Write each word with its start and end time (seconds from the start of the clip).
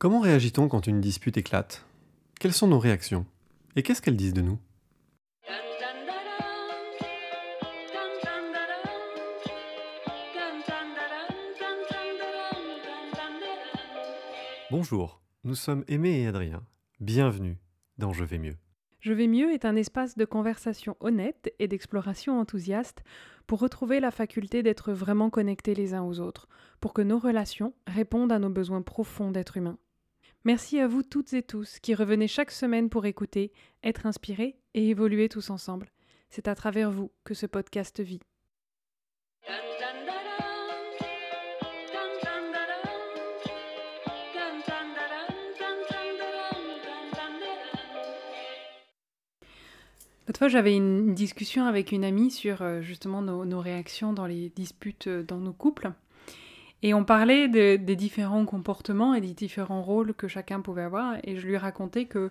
Comment 0.00 0.20
réagit-on 0.20 0.68
quand 0.68 0.86
une 0.86 1.00
dispute 1.00 1.38
éclate? 1.38 1.84
Quelles 2.38 2.52
sont 2.52 2.68
nos 2.68 2.78
réactions? 2.78 3.26
Et 3.74 3.82
qu'est-ce 3.82 4.00
qu'elles 4.00 4.14
disent 4.14 4.32
de 4.32 4.42
nous? 4.42 4.56
Bonjour, 14.70 15.20
nous 15.42 15.56
sommes 15.56 15.82
Aimé 15.88 16.20
et 16.20 16.28
Adrien. 16.28 16.62
Bienvenue 17.00 17.58
dans 17.96 18.12
Je 18.12 18.22
vais 18.22 18.38
mieux. 18.38 18.56
Je 19.00 19.12
vais 19.12 19.26
mieux 19.26 19.52
est 19.52 19.64
un 19.64 19.74
espace 19.74 20.16
de 20.16 20.24
conversation 20.24 20.96
honnête 21.00 21.52
et 21.58 21.66
d'exploration 21.66 22.38
enthousiaste 22.38 23.02
pour 23.48 23.58
retrouver 23.58 23.98
la 23.98 24.12
faculté 24.12 24.62
d'être 24.62 24.92
vraiment 24.92 25.28
connectés 25.28 25.74
les 25.74 25.92
uns 25.94 26.04
aux 26.04 26.20
autres, 26.20 26.46
pour 26.80 26.94
que 26.94 27.02
nos 27.02 27.18
relations 27.18 27.74
répondent 27.88 28.30
à 28.30 28.38
nos 28.38 28.50
besoins 28.50 28.82
profonds 28.82 29.32
d'être 29.32 29.56
humains. 29.56 29.78
Merci 30.44 30.78
à 30.78 30.86
vous 30.86 31.02
toutes 31.02 31.32
et 31.32 31.42
tous 31.42 31.78
qui 31.80 31.94
revenez 31.94 32.28
chaque 32.28 32.50
semaine 32.52 32.88
pour 32.88 33.06
écouter, 33.06 33.52
être 33.82 34.06
inspirés 34.06 34.56
et 34.74 34.88
évoluer 34.88 35.28
tous 35.28 35.50
ensemble. 35.50 35.90
C'est 36.30 36.48
à 36.48 36.54
travers 36.54 36.90
vous 36.90 37.10
que 37.24 37.34
ce 37.34 37.46
podcast 37.46 38.00
vit. 38.00 38.20
L'autre 50.28 50.40
fois, 50.40 50.48
j'avais 50.48 50.76
une 50.76 51.14
discussion 51.14 51.64
avec 51.64 51.90
une 51.90 52.04
amie 52.04 52.30
sur 52.30 52.60
euh, 52.60 52.82
justement 52.82 53.22
nos, 53.22 53.60
réactions 53.60 54.12
dans 54.12 54.26
les 54.26 54.50
disputes 54.50 55.06
euh, 55.06 55.22
dans 55.22 55.38
nos 55.38 55.54
couples. 55.54 55.90
Et 56.82 56.94
on 56.94 57.04
parlait 57.04 57.48
des 57.48 57.96
différents 57.96 58.44
comportements 58.44 59.14
et 59.14 59.20
des 59.20 59.34
différents 59.34 59.82
rôles 59.82 60.14
que 60.14 60.28
chacun 60.28 60.60
pouvait 60.60 60.82
avoir. 60.82 61.16
Et 61.24 61.36
je 61.36 61.46
lui 61.46 61.56
racontais 61.56 62.04
que 62.04 62.30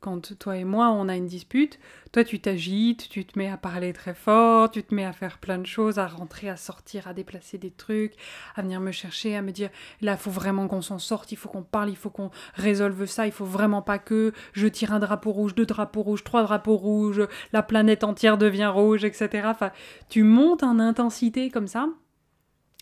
quand 0.00 0.38
toi 0.38 0.56
et 0.56 0.64
moi, 0.64 0.90
on 0.90 1.08
a 1.08 1.16
une 1.16 1.26
dispute, 1.26 1.80
toi, 2.12 2.22
tu 2.22 2.38
t'agites, 2.38 3.08
tu 3.08 3.24
te 3.24 3.36
mets 3.36 3.48
à 3.48 3.56
parler 3.56 3.92
très 3.92 4.14
fort, 4.14 4.70
tu 4.70 4.84
te 4.84 4.94
mets 4.94 5.04
à 5.04 5.12
faire 5.12 5.38
plein 5.38 5.58
de 5.58 5.66
choses, 5.66 5.98
à 5.98 6.06
rentrer, 6.06 6.48
à 6.48 6.56
sortir, 6.56 7.08
à 7.08 7.14
déplacer 7.14 7.58
des 7.58 7.72
trucs, 7.72 8.14
à 8.54 8.62
venir 8.62 8.80
me 8.80 8.92
chercher, 8.92 9.34
à 9.34 9.42
me 9.42 9.50
dire, 9.50 9.70
là, 10.00 10.12
il 10.12 10.18
faut 10.18 10.30
vraiment 10.30 10.68
qu'on 10.68 10.82
s'en 10.82 11.00
sorte, 11.00 11.32
il 11.32 11.36
faut 11.36 11.48
qu'on 11.48 11.64
parle, 11.64 11.90
il 11.90 11.96
faut 11.96 12.10
qu'on 12.10 12.30
résolve 12.54 13.06
ça, 13.06 13.26
il 13.26 13.32
faut 13.32 13.44
vraiment 13.44 13.82
pas 13.82 13.98
que 13.98 14.32
je 14.52 14.68
tire 14.68 14.92
un 14.92 15.00
drapeau 15.00 15.32
rouge, 15.32 15.56
deux 15.56 15.66
drapeaux 15.66 16.02
rouges, 16.02 16.22
trois 16.22 16.44
drapeaux 16.44 16.76
rouges, 16.76 17.26
la 17.52 17.64
planète 17.64 18.04
entière 18.04 18.38
devient 18.38 18.70
rouge, 18.72 19.04
etc. 19.04 19.48
Enfin, 19.48 19.72
tu 20.08 20.22
montes 20.22 20.62
en 20.62 20.78
intensité 20.78 21.50
comme 21.50 21.66
ça. 21.66 21.88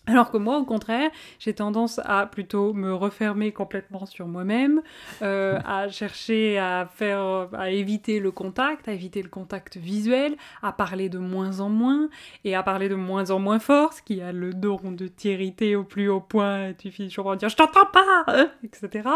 Alors 0.06 0.30
que 0.30 0.36
moi, 0.36 0.58
au 0.58 0.64
contraire, 0.64 1.10
j'ai 1.40 1.52
tendance 1.52 2.00
à 2.04 2.26
plutôt 2.26 2.72
me 2.72 2.94
refermer 2.94 3.52
complètement 3.52 4.06
sur 4.06 4.28
moi-même, 4.28 4.82
euh, 5.22 5.58
à 5.66 5.88
chercher 5.88 6.58
à 6.58 6.88
faire, 6.92 7.48
à 7.52 7.70
éviter 7.70 8.20
le 8.20 8.30
contact, 8.30 8.86
à 8.88 8.92
éviter 8.92 9.20
le 9.20 9.28
contact 9.28 9.76
visuel, 9.76 10.36
à 10.62 10.72
parler 10.72 11.08
de 11.08 11.18
moins 11.18 11.58
en 11.58 11.68
moins 11.68 12.08
et 12.44 12.54
à 12.54 12.62
parler 12.62 12.88
de 12.88 12.94
moins 12.94 13.30
en 13.30 13.40
moins 13.40 13.58
fort, 13.58 13.92
ce 13.92 14.02
qui 14.02 14.20
a 14.20 14.32
le 14.32 14.54
don 14.54 14.78
de 14.84 15.08
t'irriter 15.08 15.74
au 15.74 15.82
plus 15.82 16.08
haut 16.08 16.20
point. 16.20 16.72
Tu 16.74 16.90
finis 16.92 17.08
toujours 17.08 17.24
par 17.24 17.36
dire 17.36 17.48
je 17.48 17.56
t'entends 17.56 17.86
pas, 17.92 18.24
hein, 18.28 18.48
etc. 18.62 19.08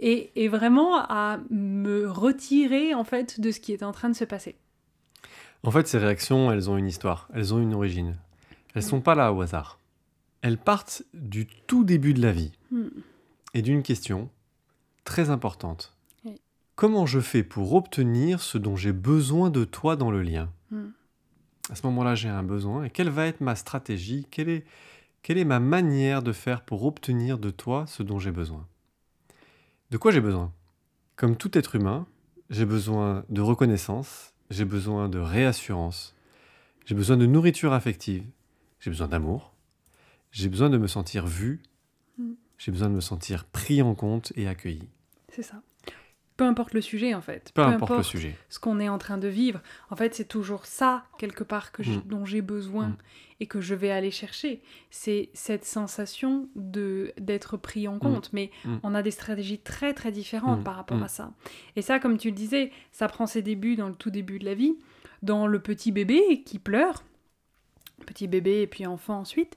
Et, 0.00 0.30
et 0.34 0.48
vraiment 0.48 0.96
à 0.96 1.38
me 1.50 2.08
retirer 2.08 2.94
en 2.94 3.04
fait 3.04 3.38
de 3.38 3.50
ce 3.50 3.60
qui 3.60 3.72
est 3.72 3.82
en 3.82 3.92
train 3.92 4.08
de 4.08 4.16
se 4.16 4.24
passer. 4.24 4.56
En 5.62 5.70
fait, 5.70 5.86
ces 5.88 5.98
réactions, 5.98 6.52
elles 6.52 6.70
ont 6.70 6.76
une 6.76 6.86
histoire, 6.86 7.28
elles 7.34 7.52
ont 7.52 7.58
une 7.58 7.74
origine. 7.74 8.16
Elles 8.74 8.82
sont 8.82 9.00
pas 9.00 9.14
là 9.14 9.32
au 9.32 9.40
hasard. 9.40 9.78
Elles 10.46 10.58
partent 10.58 11.02
du 11.12 11.48
tout 11.66 11.82
début 11.82 12.14
de 12.14 12.22
la 12.22 12.30
vie. 12.30 12.52
Hmm. 12.70 12.86
et 13.52 13.62
d'une 13.62 13.82
question 13.82 14.30
très 15.02 15.28
importante. 15.30 15.96
Comment 16.76 17.04
je 17.04 17.18
fais 17.18 17.42
pour 17.42 17.74
obtenir 17.74 18.40
ce 18.40 18.56
dont 18.56 18.76
j'ai 18.76 18.92
besoin 18.92 19.50
de 19.50 19.64
toi 19.64 19.96
dans 19.96 20.12
le 20.12 20.22
lien? 20.22 20.52
Hmm. 20.70 20.90
À 21.68 21.74
ce 21.74 21.84
moment-là, 21.86 22.14
j'ai 22.14 22.28
un 22.28 22.44
besoin. 22.44 22.84
Et 22.84 22.90
quelle 22.90 23.10
va 23.10 23.26
être 23.26 23.40
ma 23.40 23.56
stratégie? 23.56 24.24
Quelle 24.30 24.48
est, 24.48 24.64
quelle 25.22 25.38
est 25.38 25.44
ma 25.44 25.58
manière 25.58 26.22
de 26.22 26.30
faire 26.30 26.64
pour 26.64 26.84
obtenir 26.84 27.38
de 27.38 27.50
toi 27.50 27.84
ce 27.88 28.04
dont 28.04 28.20
j'ai 28.20 28.30
besoin? 28.30 28.68
De 29.90 29.98
quoi 29.98 30.12
j'ai 30.12 30.20
besoin? 30.20 30.52
Comme 31.16 31.36
tout 31.36 31.58
être 31.58 31.74
humain, 31.74 32.06
j'ai 32.50 32.66
besoin 32.66 33.24
de 33.30 33.40
reconnaissance, 33.40 34.32
j'ai 34.50 34.64
besoin 34.64 35.08
de 35.08 35.18
réassurance, 35.18 36.14
j'ai 36.84 36.94
besoin 36.94 37.16
de 37.16 37.26
nourriture 37.26 37.72
affective, 37.72 38.24
j'ai 38.78 38.90
besoin 38.90 39.08
d'amour, 39.08 39.55
j'ai 40.36 40.50
besoin 40.50 40.68
de 40.68 40.76
me 40.76 40.86
sentir 40.86 41.26
vu, 41.26 41.62
mm. 42.18 42.32
j'ai 42.58 42.70
besoin 42.70 42.88
de 42.88 42.94
me 42.94 43.00
sentir 43.00 43.46
pris 43.46 43.80
en 43.80 43.94
compte 43.94 44.32
et 44.36 44.46
accueilli. 44.46 44.86
C'est 45.30 45.42
ça. 45.42 45.62
Peu 46.36 46.44
importe 46.44 46.74
le 46.74 46.82
sujet, 46.82 47.14
en 47.14 47.22
fait. 47.22 47.50
Peu, 47.54 47.62
importe, 47.62 47.96
le 47.96 48.02
sujet. 48.02 48.36
Ce 48.50 48.58
qu'on 48.58 48.78
est 48.78 48.90
en 48.90 48.98
train 48.98 49.16
de 49.16 49.28
vivre. 49.28 49.62
En 49.88 49.96
fait, 49.96 50.14
c'est 50.14 50.28
toujours 50.28 50.66
ça, 50.66 51.04
quelque 51.16 51.42
part, 51.42 51.72
que 51.72 51.80
mm. 51.80 52.02
dont 52.04 52.26
j'ai 52.26 52.42
besoin 52.42 52.88
mm. 52.88 52.96
et 53.40 53.46
que 53.46 53.62
je 53.62 53.74
vais 53.74 53.90
aller 53.90 54.10
chercher. 54.10 54.60
C'est 54.90 55.30
cette 55.32 55.64
sensation 55.64 56.50
de 56.54 57.14
d'être 57.18 57.56
pris 57.56 57.88
en 57.88 57.98
compte. 57.98 58.30
Mais 58.34 58.50
on 58.82 58.94
a 58.94 59.00
des 59.00 59.12
stratégies 59.12 59.58
très, 59.58 59.94
très 59.94 60.12
différentes 60.12 60.62
par 60.62 60.76
rapport 60.76 61.02
à 61.02 61.08
ça. 61.08 61.32
Et 61.76 61.80
ça, 61.80 61.98
comme 61.98 62.18
tu 62.18 62.28
le 62.28 62.36
disais, 62.36 62.70
ça 62.92 63.08
prend 63.08 63.26
ses 63.26 63.40
débuts 63.40 63.76
dans 63.76 63.88
le 63.88 63.94
tout 63.94 64.10
début 64.10 64.38
de 64.38 64.44
la 64.44 64.54
vie, 64.54 64.76
dans 65.22 65.46
le 65.46 65.58
petit 65.60 65.92
bébé 65.92 66.42
qui 66.44 66.58
pleure, 66.58 67.04
petit 68.04 68.28
bébé 68.28 68.60
et 68.60 68.66
puis 68.66 68.86
enfant 68.86 69.20
ensuite, 69.20 69.56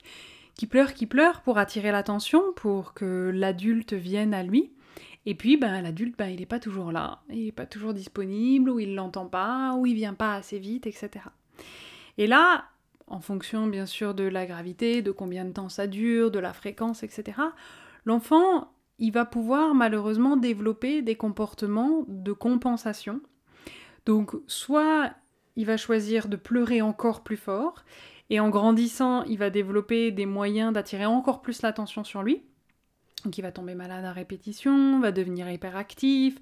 qui 0.54 0.66
pleure, 0.66 0.94
qui 0.94 1.06
pleure 1.06 1.40
pour 1.42 1.58
attirer 1.58 1.92
l'attention, 1.92 2.52
pour 2.54 2.94
que 2.94 3.30
l'adulte 3.34 3.92
vienne 3.92 4.34
à 4.34 4.42
lui. 4.42 4.72
Et 5.26 5.34
puis, 5.34 5.56
ben, 5.56 5.82
l'adulte, 5.82 6.16
ben, 6.16 6.28
il 6.28 6.40
n'est 6.40 6.46
pas 6.46 6.58
toujours 6.58 6.92
là, 6.92 7.20
il 7.28 7.46
n'est 7.46 7.52
pas 7.52 7.66
toujours 7.66 7.94
disponible, 7.94 8.70
ou 8.70 8.80
il 8.80 8.94
l'entend 8.94 9.26
pas, 9.26 9.74
ou 9.76 9.86
il 9.86 9.94
vient 9.94 10.14
pas 10.14 10.34
assez 10.34 10.58
vite, 10.58 10.86
etc. 10.86 11.10
Et 12.18 12.26
là, 12.26 12.64
en 13.06 13.20
fonction 13.20 13.66
bien 13.66 13.86
sûr 13.86 14.14
de 14.14 14.24
la 14.24 14.46
gravité, 14.46 15.02
de 15.02 15.10
combien 15.10 15.44
de 15.44 15.52
temps 15.52 15.68
ça 15.68 15.86
dure, 15.86 16.30
de 16.30 16.38
la 16.38 16.52
fréquence, 16.52 17.02
etc., 17.02 17.38
l'enfant, 18.06 18.72
il 18.98 19.12
va 19.12 19.24
pouvoir 19.24 19.74
malheureusement 19.74 20.36
développer 20.36 21.02
des 21.02 21.16
comportements 21.16 22.04
de 22.06 22.32
compensation. 22.32 23.20
Donc, 24.06 24.32
soit 24.46 25.12
il 25.56 25.66
va 25.66 25.76
choisir 25.76 26.28
de 26.28 26.36
pleurer 26.36 26.80
encore 26.82 27.22
plus 27.22 27.36
fort, 27.36 27.84
et 28.30 28.38
en 28.38 28.48
grandissant, 28.48 29.24
il 29.24 29.38
va 29.38 29.50
développer 29.50 30.12
des 30.12 30.26
moyens 30.26 30.72
d'attirer 30.72 31.04
encore 31.04 31.42
plus 31.42 31.62
l'attention 31.62 32.04
sur 32.04 32.22
lui. 32.22 32.42
Donc 33.24 33.36
il 33.36 33.42
va 33.42 33.52
tomber 33.52 33.74
malade 33.74 34.04
à 34.04 34.12
répétition, 34.12 35.00
va 35.00 35.12
devenir 35.12 35.50
hyperactif. 35.50 36.36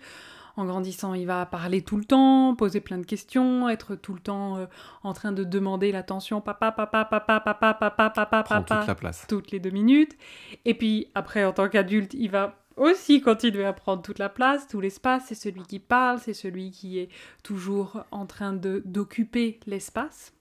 En 0.56 0.64
grandissant, 0.64 1.14
il 1.14 1.24
va 1.24 1.46
parler 1.46 1.82
tout 1.82 1.96
le 1.96 2.04
temps, 2.04 2.54
poser 2.56 2.80
plein 2.80 2.98
de 2.98 3.06
questions, 3.06 3.68
être 3.68 3.94
tout 3.94 4.12
le 4.12 4.20
temps 4.20 4.58
euh, 4.58 4.66
en 5.04 5.12
train 5.12 5.30
de 5.30 5.44
demander 5.44 5.92
l'attention 5.92 6.40
papa, 6.40 6.72
papa, 6.72 7.04
papa, 7.04 7.40
papa, 7.40 7.74
papa, 7.74 8.10
papa, 8.10 8.26
papa, 8.26 8.62
toute 8.62 8.86
la 8.88 8.94
place. 8.94 9.26
toutes 9.28 9.50
les 9.52 9.60
deux 9.60 9.70
minutes. 9.70 10.16
Et 10.64 10.74
puis 10.74 11.08
après, 11.14 11.44
en 11.44 11.52
tant 11.52 11.68
qu'adulte, 11.68 12.12
il 12.14 12.30
va 12.30 12.58
aussi 12.76 13.20
continuer 13.20 13.64
à 13.64 13.72
prendre 13.72 14.02
toute 14.02 14.18
la 14.18 14.28
place, 14.28 14.66
tout 14.66 14.80
l'espace. 14.80 15.26
C'est 15.28 15.36
celui 15.36 15.62
qui 15.62 15.78
parle, 15.78 16.18
c'est 16.18 16.34
celui 16.34 16.72
qui 16.72 16.98
est 16.98 17.08
toujours 17.44 18.04
en 18.10 18.26
train 18.26 18.52
de 18.52 18.82
d'occuper 18.84 19.60
l'espace. 19.66 20.32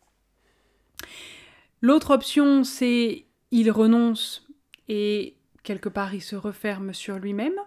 L'autre 1.81 2.11
option, 2.11 2.63
c'est 2.63 3.25
il 3.51 3.71
renonce 3.71 4.47
et 4.89 5.35
quelque 5.63 5.89
part 5.89 6.13
il 6.13 6.21
se 6.21 6.35
referme 6.35 6.93
sur 6.93 7.19
lui-même. 7.19 7.59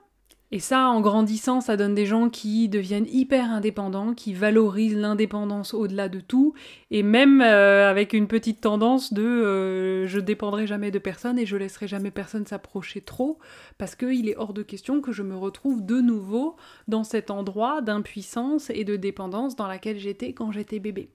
Et 0.53 0.59
ça, 0.59 0.89
en 0.89 1.01
grandissant, 1.01 1.61
ça 1.61 1.77
donne 1.77 1.95
des 1.95 2.07
gens 2.07 2.29
qui 2.29 2.69
deviennent 2.69 3.07
hyper 3.09 3.53
indépendants, 3.53 4.15
qui 4.15 4.35
valorisent 4.35 4.97
l'indépendance 4.97 5.75
au-delà 5.75 6.09
de 6.09 6.19
tout, 6.19 6.55
et 6.91 7.05
même 7.05 7.41
euh, 7.41 7.89
avec 7.89 8.13
une 8.15 8.27
petite 8.27 8.61
tendance 8.61 9.13
de 9.13 9.23
euh, 9.23 10.07
je 10.09 10.19
dépendrai 10.19 10.67
jamais 10.67 10.91
de 10.91 10.99
personne 10.99 11.39
et 11.39 11.47
je 11.47 11.57
laisserai 11.57 11.87
jamais 11.87 12.11
personne 12.11 12.47
s'approcher 12.47 13.01
trop, 13.01 13.39
parce 13.79 13.95
qu'il 13.95 14.29
est 14.29 14.37
hors 14.37 14.53
de 14.53 14.65
question 14.65 15.01
que 15.01 15.13
je 15.13 15.23
me 15.23 15.37
retrouve 15.37 15.87
de 15.87 16.01
nouveau 16.01 16.57
dans 16.89 17.05
cet 17.05 17.31
endroit 17.31 17.81
d'impuissance 17.81 18.71
et 18.71 18.83
de 18.83 18.97
dépendance 18.97 19.55
dans 19.55 19.69
laquelle 19.69 20.01
j'étais 20.01 20.33
quand 20.33 20.51
j'étais 20.51 20.81
bébé. 20.81 21.11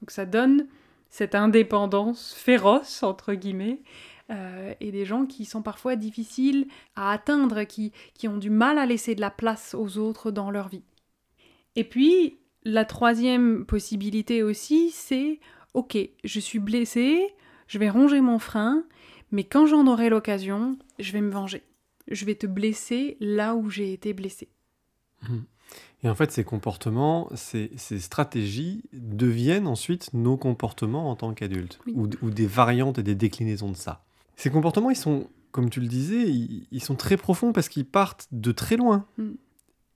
Donc 0.00 0.10
ça 0.10 0.26
donne 0.26 0.66
cette 1.10 1.34
indépendance 1.34 2.34
féroce, 2.34 3.02
entre 3.02 3.34
guillemets, 3.34 3.80
euh, 4.30 4.74
et 4.80 4.90
des 4.90 5.04
gens 5.04 5.24
qui 5.24 5.44
sont 5.44 5.62
parfois 5.62 5.94
difficiles 5.94 6.66
à 6.96 7.12
atteindre, 7.12 7.62
qui, 7.64 7.92
qui 8.14 8.26
ont 8.26 8.38
du 8.38 8.50
mal 8.50 8.78
à 8.78 8.86
laisser 8.86 9.14
de 9.14 9.20
la 9.20 9.30
place 9.30 9.74
aux 9.74 9.98
autres 9.98 10.30
dans 10.30 10.50
leur 10.50 10.68
vie. 10.68 10.82
Et 11.76 11.84
puis, 11.84 12.38
la 12.64 12.84
troisième 12.84 13.64
possibilité 13.64 14.42
aussi, 14.42 14.90
c'est, 14.90 15.38
ok, 15.74 15.96
je 16.24 16.40
suis 16.40 16.58
blessée, 16.58 17.34
je 17.68 17.78
vais 17.78 17.90
ronger 17.90 18.20
mon 18.20 18.40
frein, 18.40 18.84
mais 19.30 19.44
quand 19.44 19.66
j'en 19.66 19.86
aurai 19.86 20.08
l'occasion, 20.08 20.76
je 20.98 21.12
vais 21.12 21.20
me 21.20 21.30
venger. 21.30 21.62
Je 22.08 22.24
vais 22.24 22.34
te 22.34 22.46
blesser 22.46 23.16
là 23.20 23.54
où 23.54 23.70
j'ai 23.70 23.92
été 23.92 24.12
blessée. 24.12 24.48
Mmh. 25.22 25.38
Et 26.06 26.08
en 26.08 26.14
fait, 26.14 26.30
ces 26.30 26.44
comportements, 26.44 27.28
ces, 27.34 27.68
stratégies 27.98 28.84
deviennent 28.92 29.66
ensuite 29.66 30.14
nos 30.14 30.36
comportements 30.36 31.10
en 31.10 31.16
tant 31.16 31.34
qu'adultes, 31.34 31.80
ou, 31.92 32.06
des 32.06 32.46
variantes 32.46 32.98
et 32.98 33.02
des 33.02 33.16
déclinaisons 33.16 33.72
de 33.72 33.76
ça. 33.76 34.04
Ces 34.36 34.50
comportements, 34.50 34.90
ils 34.90 34.96
sont 34.96 35.28
comme 35.50 35.68
tu 35.68 35.80
le 35.80 35.88
disais, 35.88 36.28
ils, 36.28 36.80
sont 36.80 36.94
très 36.94 37.16
profonds 37.16 37.52
parce 37.52 37.68
qu'ils 37.68 37.86
partent 37.86 38.28
de 38.30 38.52
très 38.52 38.76
loin. 38.76 39.04
Mm. 39.18 39.30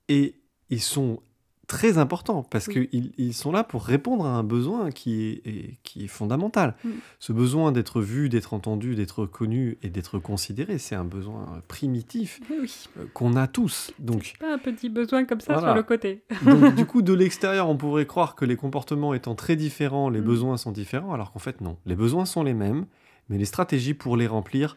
Et 0.09 0.35
ils 0.69 0.81
sont 0.81 1.21
très 1.71 1.97
importants 1.97 2.43
parce 2.43 2.67
qu'ils 2.67 3.13
ils 3.17 3.33
sont 3.33 3.53
là 3.53 3.63
pour 3.63 3.85
répondre 3.85 4.25
à 4.25 4.31
un 4.31 4.43
besoin 4.43 4.91
qui 4.91 5.23
est, 5.23 5.77
qui 5.83 6.03
est 6.03 6.07
fondamental. 6.09 6.75
Ce 7.19 7.31
besoin 7.31 7.71
d'être 7.71 8.01
vu, 8.01 8.27
d'être 8.27 8.53
entendu, 8.53 8.93
d'être 8.93 9.25
connu 9.25 9.77
et 9.81 9.89
d'être 9.89 10.19
considéré, 10.19 10.79
c'est 10.79 10.95
un 10.95 11.05
besoin 11.05 11.61
primitif 11.69 12.41
euh, 12.51 13.05
qu'on 13.13 13.37
a 13.37 13.47
tous. 13.47 13.93
Donc 13.99 14.33
pas 14.37 14.53
un 14.53 14.57
petit 14.57 14.89
besoin 14.89 15.23
comme 15.23 15.39
ça 15.39 15.59
sur 15.59 15.73
le 15.73 15.83
côté. 15.83 16.23
Donc 16.45 16.75
du 16.75 16.85
coup, 16.91 17.01
de 17.01 17.13
l'extérieur, 17.13 17.69
on 17.69 17.77
pourrait 17.77 18.05
croire 18.05 18.35
que 18.35 18.43
les 18.43 18.57
comportements 18.57 19.13
étant 19.13 19.35
très 19.35 19.55
différents, 19.55 20.09
les 20.09 20.19
mm. 20.19 20.25
besoins 20.25 20.57
sont 20.57 20.73
différents, 20.73 21.13
alors 21.13 21.31
qu'en 21.31 21.39
fait 21.39 21.61
non. 21.61 21.77
Les 21.85 21.95
besoins 21.95 22.25
sont 22.25 22.43
les 22.43 22.53
mêmes, 22.53 22.85
mais 23.29 23.37
les 23.37 23.45
stratégies 23.45 23.93
pour 23.93 24.17
les 24.17 24.27
remplir 24.27 24.75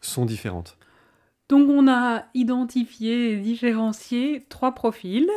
sont 0.00 0.26
différentes. 0.26 0.78
Donc 1.48 1.68
on 1.68 1.88
a 1.88 2.24
identifié 2.34 3.32
et 3.32 3.36
différencié 3.36 4.46
trois 4.48 4.76
profils 4.76 5.28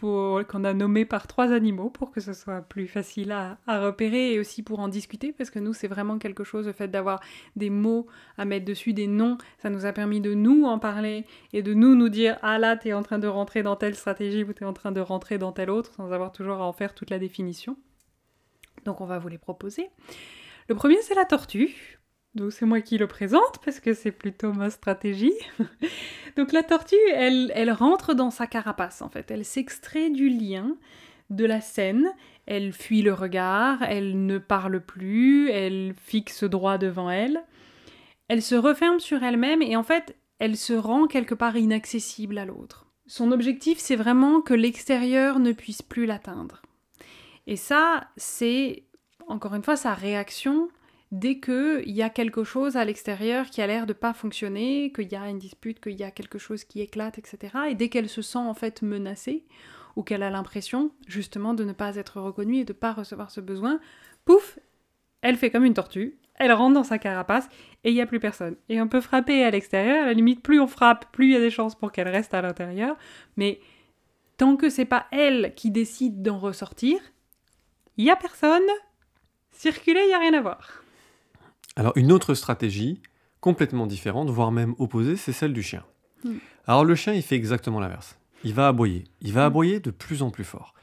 qu'on 0.00 0.64
a 0.64 0.74
nommés 0.74 1.04
par 1.04 1.26
trois 1.26 1.52
animaux 1.52 1.88
pour 1.88 2.10
que 2.10 2.20
ce 2.20 2.32
soit 2.32 2.62
plus 2.62 2.88
facile 2.88 3.32
à, 3.32 3.58
repérer 3.66 4.34
et 4.34 4.40
aussi 4.40 4.62
pour 4.62 4.80
en 4.80 4.88
discuter 4.88 5.32
parce 5.32 5.50
que 5.50 5.58
nous 5.58 5.72
c'est 5.72 5.88
vraiment 5.88 6.18
quelque 6.18 6.44
chose 6.44 6.66
le 6.66 6.72
fait 6.72 6.88
d'avoir 6.88 7.20
des 7.56 7.70
mots 7.70 8.06
à 8.36 8.44
mettre 8.44 8.64
dessus, 8.64 8.92
des 8.92 9.06
noms, 9.06 9.38
ça 9.58 9.70
nous 9.70 9.86
a 9.86 9.92
permis 9.92 10.20
de 10.20 10.34
nous 10.34 10.64
en 10.64 10.78
parler 10.78 11.24
et 11.52 11.62
de 11.62 11.74
nous 11.74 11.94
nous 11.94 12.08
dire 12.08 12.38
ah 12.42 12.58
là 12.58 12.76
tu 12.76 12.88
es 12.88 12.92
en 12.92 13.02
train 13.02 13.18
de 13.18 13.28
rentrer 13.28 13.62
dans 13.62 13.76
telle 13.76 13.94
stratégie 13.94 14.42
ou 14.44 14.52
tu 14.52 14.64
es 14.64 14.66
en 14.66 14.72
train 14.72 14.92
de 14.92 15.00
rentrer 15.00 15.38
dans 15.38 15.52
telle 15.52 15.70
autre 15.70 15.92
sans 15.94 16.12
avoir 16.12 16.32
toujours 16.32 16.56
à 16.56 16.66
en 16.66 16.72
faire 16.72 16.94
toute 16.94 17.10
la 17.10 17.18
définition. 17.18 17.76
Donc 18.84 19.00
on 19.00 19.06
va 19.06 19.18
vous 19.18 19.28
les 19.28 19.38
proposer. 19.38 19.90
Le 20.68 20.74
premier 20.74 21.00
c'est 21.02 21.14
la 21.14 21.24
tortue 21.24 22.00
donc 22.34 22.52
c'est 22.52 22.66
moi 22.66 22.80
qui 22.80 22.98
le 22.98 23.06
présente 23.06 23.58
parce 23.64 23.78
que 23.78 23.94
c'est 23.94 24.10
plutôt 24.10 24.52
ma 24.52 24.70
stratégie. 24.70 25.34
Donc 26.36 26.52
la 26.52 26.64
tortue, 26.64 26.96
elle, 27.14 27.52
elle 27.54 27.70
rentre 27.70 28.14
dans 28.14 28.30
sa 28.30 28.48
carapace 28.48 29.02
en 29.02 29.08
fait. 29.08 29.30
Elle 29.30 29.44
s'extrait 29.44 30.10
du 30.10 30.28
lien 30.28 30.76
de 31.30 31.44
la 31.44 31.60
scène. 31.60 32.10
Elle 32.46 32.72
fuit 32.72 33.02
le 33.02 33.14
regard, 33.14 33.82
elle 33.82 34.26
ne 34.26 34.38
parle 34.38 34.80
plus, 34.80 35.48
elle 35.50 35.94
fixe 35.96 36.44
droit 36.44 36.76
devant 36.76 37.08
elle. 37.08 37.42
Elle 38.28 38.42
se 38.42 38.54
referme 38.56 39.00
sur 39.00 39.22
elle-même 39.22 39.62
et 39.62 39.76
en 39.76 39.82
fait, 39.82 40.16
elle 40.38 40.56
se 40.56 40.72
rend 40.72 41.06
quelque 41.06 41.34
part 41.34 41.56
inaccessible 41.56 42.36
à 42.38 42.44
l'autre. 42.44 42.86
Son 43.06 43.32
objectif, 43.32 43.78
c'est 43.78 43.96
vraiment 43.96 44.40
que 44.40 44.54
l'extérieur 44.54 45.38
ne 45.38 45.52
puisse 45.52 45.82
plus 45.82 46.06
l'atteindre. 46.06 46.62
Et 47.46 47.56
ça, 47.56 48.08
c'est, 48.16 48.82
encore 49.28 49.54
une 49.54 49.62
fois, 49.62 49.76
sa 49.76 49.94
réaction 49.94 50.68
dès 51.14 51.38
qu'il 51.38 51.92
y 51.92 52.02
a 52.02 52.10
quelque 52.10 52.42
chose 52.42 52.76
à 52.76 52.84
l'extérieur 52.84 53.46
qui 53.46 53.62
a 53.62 53.66
l'air 53.68 53.86
de 53.86 53.92
pas 53.92 54.12
fonctionner, 54.12 54.92
qu'il 54.92 55.10
y 55.10 55.14
a 55.14 55.28
une 55.28 55.38
dispute, 55.38 55.80
qu'il 55.80 55.94
y 55.94 56.02
a 56.02 56.10
quelque 56.10 56.38
chose 56.38 56.64
qui 56.64 56.80
éclate, 56.80 57.18
etc. 57.18 57.54
Et 57.70 57.76
dès 57.76 57.88
qu'elle 57.88 58.08
se 58.08 58.20
sent 58.20 58.38
en 58.38 58.54
fait 58.54 58.82
menacée, 58.82 59.44
ou 59.94 60.02
qu'elle 60.02 60.24
a 60.24 60.30
l'impression 60.30 60.90
justement 61.06 61.54
de 61.54 61.62
ne 61.62 61.72
pas 61.72 61.94
être 61.94 62.20
reconnue 62.20 62.58
et 62.58 62.64
de 62.64 62.72
ne 62.72 62.78
pas 62.78 62.92
recevoir 62.92 63.30
ce 63.30 63.40
besoin, 63.40 63.78
pouf, 64.24 64.58
elle 65.22 65.36
fait 65.36 65.50
comme 65.50 65.64
une 65.64 65.74
tortue, 65.74 66.18
elle 66.34 66.52
rentre 66.52 66.74
dans 66.74 66.82
sa 66.82 66.98
carapace 66.98 67.48
et 67.84 67.90
il 67.90 67.94
n'y 67.94 68.00
a 68.00 68.06
plus 68.06 68.18
personne. 68.18 68.56
Et 68.68 68.80
on 68.82 68.88
peut 68.88 69.00
frapper 69.00 69.44
à 69.44 69.52
l'extérieur, 69.52 70.02
à 70.02 70.06
la 70.06 70.14
limite, 70.14 70.42
plus 70.42 70.58
on 70.58 70.66
frappe, 70.66 71.12
plus 71.12 71.26
il 71.26 71.32
y 71.32 71.36
a 71.36 71.40
des 71.40 71.50
chances 71.50 71.76
pour 71.76 71.92
qu'elle 71.92 72.08
reste 72.08 72.34
à 72.34 72.42
l'intérieur. 72.42 72.96
Mais 73.36 73.60
tant 74.36 74.56
que 74.56 74.68
c'est 74.68 74.84
pas 74.84 75.06
elle 75.12 75.54
qui 75.54 75.70
décide 75.70 76.22
d'en 76.22 76.40
ressortir, 76.40 76.98
il 77.98 78.04
n'y 78.04 78.10
a 78.10 78.16
personne, 78.16 78.66
circuler, 79.52 80.00
il 80.02 80.08
n'y 80.08 80.14
a 80.14 80.18
rien 80.18 80.34
à 80.34 80.40
voir. 80.40 80.83
Alors 81.76 81.92
une 81.96 82.12
autre 82.12 82.34
stratégie, 82.34 83.00
complètement 83.40 83.86
différente, 83.86 84.30
voire 84.30 84.52
même 84.52 84.74
opposée, 84.78 85.16
c'est 85.16 85.32
celle 85.32 85.52
du 85.52 85.62
chien. 85.62 85.84
Hmm. 86.22 86.36
Alors 86.66 86.84
le 86.84 86.94
chien, 86.94 87.12
il 87.12 87.22
fait 87.22 87.36
exactement 87.36 87.80
l'inverse. 87.80 88.18
Il 88.44 88.54
va 88.54 88.68
aboyer. 88.68 89.04
Il 89.20 89.32
va 89.32 89.42
hmm. 89.42 89.46
aboyer 89.46 89.80
de 89.80 89.90
plus 89.90 90.22
en 90.22 90.30
plus 90.30 90.44
fort. 90.44 90.74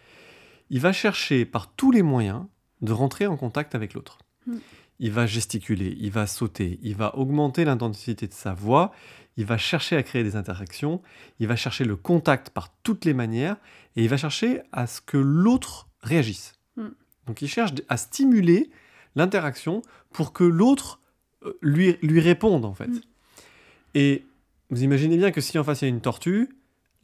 Il 0.70 0.80
va 0.80 0.94
chercher 0.94 1.46
par 1.46 1.74
tous 1.74 1.92
les 1.92 2.02
moyens 2.02 2.46
de 2.82 2.94
rentrer 2.94 3.28
en 3.28 3.38
contact 3.38 3.76
avec 3.76 3.94
l'autre. 3.94 4.20
Hmm. 4.46 4.58
Il 5.00 5.12
va 5.12 5.26
gesticuler, 5.26 5.98
il 6.00 6.12
va 6.12 6.28
sauter, 6.28 6.80
il 6.84 6.96
va 6.96 7.18
augmenter 7.18 7.66
l'intensité 7.66 8.28
de 8.28 8.34
sa 8.34 8.54
voix, 8.54 8.92
il 9.36 9.46
va 9.46 9.58
chercher 9.58 9.96
à 9.96 10.04
créer 10.04 10.24
des 10.24 10.36
interactions, 10.36 11.02
il 11.40 11.48
va 11.48 11.56
chercher 11.56 11.86
le 11.86 11.96
contact 11.96 12.52
par 12.52 12.72
toutes 12.84 13.06
les 13.06 13.16
manières, 13.16 13.58
et 13.96 14.04
il 14.04 14.10
va 14.10 14.18
chercher 14.18 14.62
à 14.72 14.86
ce 14.86 15.02
que 15.02 15.18
l'autre 15.18 15.88
réagisse. 16.02 16.54
Donc 17.26 17.42
il 17.42 17.48
cherche 17.48 17.72
à 17.90 17.98
stimuler 17.98 18.70
l'interaction 19.16 19.82
pour 20.12 20.34
que 20.34 20.44
l'autre 20.44 21.00
euh, 21.46 21.58
lui, 21.62 21.98
lui 22.02 22.20
réponde 22.20 22.66
en 22.66 22.74
fait. 22.74 22.88
Mm. 22.88 23.02
Et 23.96 24.26
vous 24.70 24.84
imaginez 24.84 25.18
bien 25.18 25.32
que 25.32 25.42
si 25.42 25.58
en 25.60 25.64
face 25.64 25.82
il 25.82 25.86
y 25.86 25.88
a 25.88 25.90
une 25.90 26.02
tortue, 26.02 26.50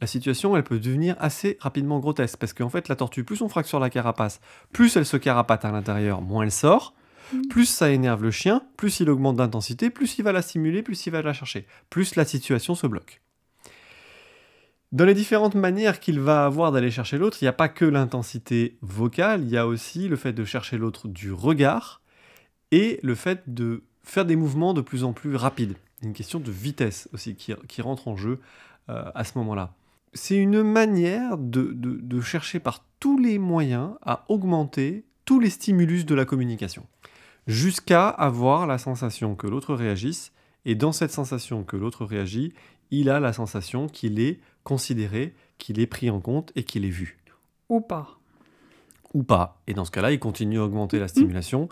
la 0.00 0.06
situation 0.06 0.56
elle 0.56 0.64
peut 0.64 0.78
devenir 0.78 1.16
assez 1.18 1.58
rapidement 1.60 1.98
grotesque 1.98 2.38
parce 2.38 2.52
qu'en 2.52 2.70
fait 2.70 2.88
la 2.88 2.96
tortue, 2.96 3.24
plus 3.24 3.42
on 3.42 3.48
fracture 3.48 3.80
la 3.80 3.90
carapace, 3.90 4.40
plus 4.72 4.96
elle 4.96 5.06
se 5.06 5.16
carapate 5.16 5.64
à 5.64 5.72
l'intérieur, 5.72 6.22
moins 6.22 6.44
elle 6.44 6.52
sort. 6.52 6.94
Mm. 7.32 7.48
Plus 7.48 7.66
ça 7.66 7.90
énerve 7.90 8.22
le 8.22 8.30
chien, 8.30 8.62
plus 8.76 9.00
il 9.00 9.10
augmente 9.10 9.36
d'intensité, 9.36 9.90
plus 9.90 10.18
il 10.18 10.22
va 10.22 10.32
la 10.32 10.42
stimuler, 10.42 10.82
plus 10.82 11.06
il 11.06 11.10
va 11.10 11.22
la 11.22 11.32
chercher, 11.32 11.66
plus 11.90 12.16
la 12.16 12.24
situation 12.24 12.74
se 12.74 12.86
bloque. 12.86 13.20
Dans 14.90 15.04
les 15.04 15.14
différentes 15.14 15.54
manières 15.54 16.00
qu'il 16.00 16.18
va 16.18 16.46
avoir 16.46 16.72
d'aller 16.72 16.90
chercher 16.90 17.18
l'autre, 17.18 17.38
il 17.40 17.44
n'y 17.44 17.48
a 17.48 17.52
pas 17.52 17.68
que 17.68 17.84
l'intensité 17.84 18.78
vocale, 18.80 19.42
il 19.42 19.50
y 19.50 19.58
a 19.58 19.66
aussi 19.66 20.08
le 20.08 20.16
fait 20.16 20.32
de 20.32 20.44
chercher 20.46 20.78
l'autre 20.78 21.08
du 21.08 21.30
regard 21.30 22.00
et 22.70 22.98
le 23.02 23.14
fait 23.14 23.42
de 23.52 23.82
faire 24.02 24.24
des 24.24 24.36
mouvements 24.36 24.72
de 24.72 24.80
plus 24.80 25.04
en 25.04 25.12
plus 25.12 25.36
rapides. 25.36 25.76
Une 26.02 26.14
question 26.14 26.40
de 26.40 26.50
vitesse 26.50 27.08
aussi 27.12 27.34
qui, 27.34 27.82
rentre 27.82 28.08
en 28.08 28.16
jeu 28.16 28.40
euh, 28.88 29.10
à 29.14 29.24
ce 29.24 29.36
moment-là. 29.36 29.74
C'est 30.14 30.36
une 30.36 30.62
manière 30.62 31.36
de, 31.36 31.72
de 31.74 32.20
chercher 32.22 32.58
par 32.58 32.82
tous 32.98 33.18
les 33.18 33.38
moyens 33.38 33.90
à 34.00 34.24
augmenter 34.28 35.04
tous 35.26 35.38
les 35.38 35.50
stimulus 35.50 36.06
de 36.06 36.14
la 36.14 36.24
communication, 36.24 36.86
jusqu'à 37.46 38.08
avoir 38.08 38.66
la 38.66 38.78
sensation 38.78 39.34
que 39.34 39.46
l'autre 39.46 39.74
réagisse, 39.74 40.32
et 40.64 40.74
dans 40.74 40.92
cette 40.92 41.10
sensation 41.10 41.62
que 41.62 41.76
l'autre 41.76 42.06
réagit, 42.06 42.54
il 42.90 43.10
a 43.10 43.20
la 43.20 43.34
sensation 43.34 43.88
qu'il 43.88 44.20
est 44.20 44.40
considéré, 44.68 45.34
qu'il 45.56 45.80
est 45.80 45.86
pris 45.86 46.10
en 46.10 46.20
compte 46.20 46.52
et 46.54 46.62
qu'il 46.62 46.84
est 46.84 46.90
vu. 46.90 47.16
Ou 47.70 47.80
pas. 47.80 48.18
Ou 49.14 49.22
pas. 49.22 49.62
Et 49.66 49.72
dans 49.72 49.86
ce 49.86 49.90
cas-là, 49.90 50.12
il 50.12 50.18
continue 50.18 50.58
à 50.58 50.64
augmenter 50.64 50.98
la 50.98 51.08
stimulation 51.08 51.70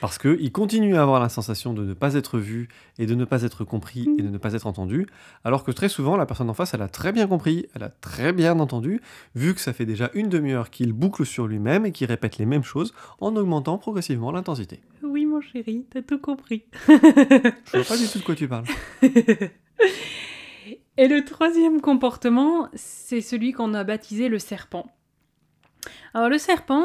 parce 0.00 0.16
qu'il 0.16 0.50
continue 0.50 0.96
à 0.96 1.02
avoir 1.02 1.20
la 1.20 1.28
sensation 1.28 1.74
de 1.74 1.84
ne 1.84 1.92
pas 1.92 2.14
être 2.14 2.38
vu 2.38 2.68
et 2.98 3.04
de 3.04 3.14
ne 3.14 3.26
pas 3.26 3.42
être 3.42 3.64
compris 3.64 4.08
et 4.18 4.22
de 4.22 4.28
ne 4.30 4.38
pas 4.38 4.54
être 4.54 4.66
entendu, 4.66 5.06
alors 5.44 5.64
que 5.64 5.70
très 5.70 5.90
souvent, 5.90 6.16
la 6.16 6.24
personne 6.24 6.48
en 6.48 6.54
face, 6.54 6.72
elle 6.72 6.80
a 6.80 6.88
très 6.88 7.12
bien 7.12 7.26
compris, 7.26 7.66
elle 7.74 7.82
a 7.82 7.90
très 7.90 8.32
bien 8.32 8.58
entendu, 8.58 9.02
vu 9.34 9.54
que 9.54 9.60
ça 9.60 9.74
fait 9.74 9.84
déjà 9.84 10.10
une 10.14 10.30
demi-heure 10.30 10.70
qu'il 10.70 10.94
boucle 10.94 11.26
sur 11.26 11.46
lui-même 11.46 11.84
et 11.84 11.92
qu'il 11.92 12.06
répète 12.06 12.38
les 12.38 12.46
mêmes 12.46 12.64
choses 12.64 12.94
en 13.20 13.36
augmentant 13.36 13.76
progressivement 13.76 14.32
l'intensité. 14.32 14.80
Oui, 15.02 15.26
mon 15.26 15.42
chéri, 15.42 15.84
t'as 15.90 16.00
tout 16.00 16.18
compris. 16.18 16.64
Je 16.88 17.76
vois 17.76 17.84
pas 17.84 17.98
du 17.98 18.08
tout 18.08 18.18
de 18.18 18.24
quoi 18.24 18.34
tu 18.34 18.48
parles. 18.48 18.64
Et 21.00 21.08
le 21.08 21.24
troisième 21.24 21.80
comportement, 21.80 22.68
c'est 22.74 23.22
celui 23.22 23.52
qu'on 23.52 23.72
a 23.72 23.84
baptisé 23.84 24.28
le 24.28 24.38
serpent. 24.38 24.84
Alors 26.12 26.28
le 26.28 26.36
serpent, 26.36 26.84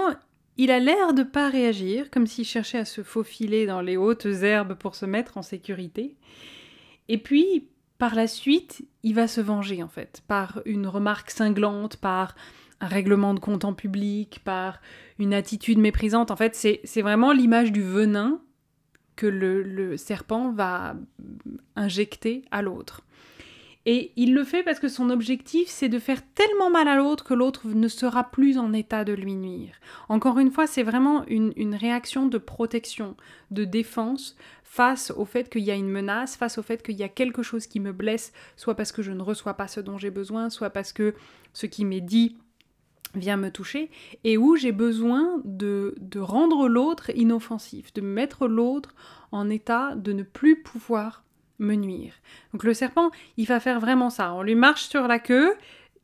il 0.56 0.72
a 0.72 0.80
l'air 0.80 1.14
de 1.14 1.24
pas 1.24 1.50
réagir, 1.50 2.10
comme 2.10 2.26
s'il 2.26 2.46
cherchait 2.46 2.78
à 2.78 2.86
se 2.86 3.04
faufiler 3.04 3.66
dans 3.66 3.82
les 3.82 3.98
hautes 3.98 4.26
herbes 4.26 4.76
pour 4.76 4.96
se 4.96 5.06
mettre 5.06 5.38
en 5.38 5.42
sécurité. 5.42 6.16
Et 7.10 7.18
puis, 7.18 7.68
par 7.98 8.16
la 8.16 8.28
suite, 8.28 8.86
il 9.04 9.16
va 9.16 9.28
se 9.28 9.42
venger 9.42 9.84
en 9.84 9.90
fait, 9.90 10.24
par 10.30 10.62
une 10.64 10.88
remarque 10.88 11.30
cinglante, 11.30 11.98
par 11.98 12.36
un 12.80 12.88
règlement 12.88 13.34
de 13.34 13.42
compte 13.42 13.66
en 13.66 13.74
public, 13.74 14.40
par 14.46 14.80
une 15.20 15.34
attitude 15.34 15.78
méprisante. 15.78 16.32
En 16.32 16.38
fait, 16.38 16.56
c'est 16.56 17.02
vraiment 17.02 17.34
l'image 17.34 17.74
du 17.74 17.82
venin 17.82 18.40
que 19.18 19.28
le 19.28 19.98
serpent 19.98 20.54
va 20.54 20.96
injecter 21.76 22.46
à 22.52 22.62
l'autre. 22.62 23.02
Et 23.88 24.12
il 24.16 24.34
le 24.34 24.44
fait 24.44 24.64
parce 24.64 24.80
que 24.80 24.88
son 24.88 25.12
objectif, 25.12 25.68
c'est 25.68 25.90
de 25.90 26.00
faire 26.00 26.22
tellement 26.34 26.72
mal 26.72 26.88
à 26.88 26.96
l'autre 26.96 27.24
que 27.24 27.36
l'autre 27.36 27.68
ne 27.68 27.88
sera 27.88 28.24
plus 28.32 28.58
en 28.58 28.74
état 28.74 29.04
de 29.04 29.14
lui 29.14 29.36
nuire. 29.36 29.76
Encore 30.10 30.40
une 30.40 30.52
fois, 30.52 30.66
c'est 30.66 30.82
vraiment 30.82 31.24
une, 31.28 31.76
réaction 31.76 32.26
de 32.26 32.40
protection, 32.40 33.16
de 33.52 33.64
défense 33.64 34.36
face 34.64 35.12
au 35.12 35.26
fait 35.26 35.50
qu'il 35.50 35.62
y 35.62 35.72
a 35.72 35.76
une 35.76 35.90
menace, 35.90 36.36
face 36.36 36.58
au 36.58 36.64
fait 36.64 36.82
qu'il 36.82 36.96
y 36.96 37.04
a 37.04 37.10
quelque 37.10 37.44
chose 37.44 37.68
qui 37.68 37.80
me 37.80 37.92
blesse, 37.92 38.34
soit 38.56 38.76
parce 38.76 38.92
que 38.92 39.04
je 39.04 39.12
ne 39.12 39.22
reçois 39.22 39.54
pas 39.54 39.68
ce 39.68 39.82
dont 39.82 40.00
j'ai 40.00 40.10
besoin, 40.10 40.50
soit 40.50 40.72
parce 40.72 40.92
que 40.92 41.14
ce 41.54 41.68
qui 41.68 41.86
m'est 41.86 42.02
dit 42.02 42.38
vient 43.14 43.38
me 43.38 43.52
toucher, 43.52 43.92
et 44.24 44.38
où 44.38 44.56
j'ai 44.56 44.72
besoin 44.72 45.42
de, 45.46 45.96
de 46.02 46.20
rendre 46.20 46.68
l'autre 46.68 47.12
inoffensif, 47.16 47.94
de 47.94 48.02
mettre 48.02 48.48
l'autre 48.48 48.96
en 49.32 49.50
état 49.50 49.96
de 49.96 50.12
ne 50.12 50.24
plus 50.24 50.62
pouvoir 50.62 51.25
me 51.60 51.76
nuire. 51.76 52.14
Donc 52.54 52.64
le 52.64 52.74
serpent, 52.74 53.12
il 53.38 53.46
va 53.46 53.60
faire 53.60 53.80
vraiment 53.80 54.10
ça. 54.10 54.34
On 54.34 54.42
lui 54.42 54.56
marche 54.56 54.88
sur 54.90 55.08
la 55.08 55.20
queue 55.20 55.56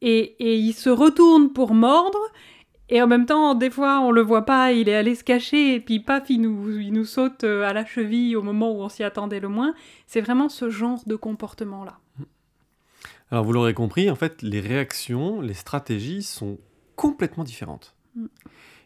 et, 0.02 0.36
il 0.58 0.74
se 0.74 0.90
retourne 0.90 1.54
pour 1.54 1.74
mordre 1.74 2.20
Et 2.90 3.02
en 3.02 3.08
même 3.08 3.26
temps, 3.26 3.56
des 3.56 3.70
fois, 3.70 4.00
on 4.02 4.12
le 4.12 4.22
voit 4.22 4.46
pas, 4.46 4.72
il 4.72 4.90
est 4.90 4.96
allé 4.96 5.16
se 5.16 5.24
cacher, 5.24 5.76
et 5.76 5.80
puis 5.80 6.00
paf, 6.00 6.30
il 6.30 6.42
nous, 6.42 6.80
il 6.80 6.92
nous 6.92 7.06
saute 7.06 7.44
euh, 7.44 7.64
à 7.64 7.74
la 7.74 7.86
cheville 7.86 8.36
au 8.36 8.42
moment 8.42 8.72
où 8.72 8.82
on 8.82 8.90
s'y 8.90 9.04
attendait 9.04 9.40
le 9.40 9.48
moins. 9.48 9.74
C'est 10.08 10.22
vraiment 10.22 10.50
ce 10.50 10.70
genre 10.70 11.00
de 11.06 11.16
comportement-là. 11.16 12.00
Alors, 13.30 13.46
vous 13.46 13.54
l'aurez 13.54 13.74
compris, 13.74 14.10
en 14.10 14.16
fait, 14.16 14.42
les 14.42 14.60
réactions, 14.60 15.40
les 15.40 15.54
stratégies 15.54 16.24
sont 16.24 16.58
complètement 16.98 17.46
différentes. 17.46 17.96
Mm. 18.16 18.26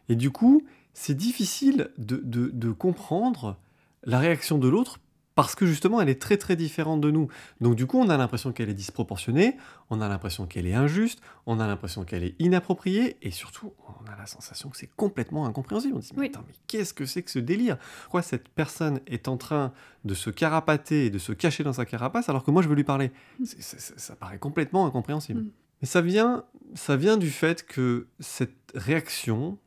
Et 0.09 0.15
du 0.15 0.29
coup, 0.29 0.63
c'est 0.93 1.17
difficile 1.17 1.89
de, 1.97 2.17
de, 2.23 2.51
de 2.53 2.71
comprendre 2.71 3.57
la 4.03 4.19
réaction 4.19 4.59
de 4.59 4.67
l'autre 4.67 4.99
parce 5.35 5.53
que 5.53 5.65
justement 5.65 6.01
elle 6.01 6.09
est 6.09 6.21
très 6.21 6.37
très 6.37 6.55
différente 6.55 7.01
de 7.01 7.11
nous. 7.11 7.27
Donc 7.61 7.75
du 7.75 7.85
coup 7.85 7.99
on 7.99 8.09
a 8.09 8.17
l'impression 8.17 8.53
qu'elle 8.53 8.69
est 8.69 8.73
disproportionnée, 8.73 9.57
on 9.89 10.01
a 10.01 10.07
l'impression 10.07 10.47
qu'elle 10.47 10.65
est 10.65 10.73
injuste, 10.73 11.21
on 11.45 11.59
a 11.59 11.67
l'impression 11.67 12.05
qu'elle 12.05 12.23
est 12.23 12.35
inappropriée, 12.39 13.17
et 13.21 13.31
surtout 13.31 13.73
on 13.99 14.11
a 14.11 14.15
la 14.15 14.25
sensation 14.25 14.69
que 14.69 14.77
c'est 14.77 14.89
complètement 14.95 15.45
incompréhensible. 15.45 15.95
On 15.97 16.01
se 16.01 16.13
dit 16.13 16.13
mais 16.17 16.27
attends 16.27 16.43
mais 16.47 16.53
qu'est-ce 16.67 16.93
que 16.93 17.05
c'est 17.05 17.21
que 17.21 17.31
ce 17.31 17.39
délire? 17.39 17.77
Pourquoi 18.03 18.21
cette 18.21 18.49
personne 18.49 19.01
est 19.07 19.27
en 19.27 19.37
train 19.37 19.73
de 20.05 20.13
se 20.13 20.29
carapater 20.29 21.05
et 21.05 21.09
de 21.09 21.19
se 21.19 21.33
cacher 21.33 21.63
dans 21.63 21.73
sa 21.73 21.85
carapace 21.85 22.29
alors 22.29 22.43
que 22.43 22.51
moi 22.51 22.61
je 22.61 22.69
veux 22.69 22.75
lui 22.75 22.83
parler? 22.83 23.11
Mm. 23.39 23.45
Ça 23.45 24.15
paraît 24.15 24.39
complètement 24.39 24.85
incompréhensible. 24.85 25.41
Mm. 25.41 25.51
Mais 25.81 25.87
ça 25.87 26.01
vient, 26.01 26.45
ça 26.73 26.95
vient 26.95 27.17
du 27.17 27.29
fait 27.29 27.65
que 27.65 28.07
cette 28.21 28.71
réaction, 28.73 29.57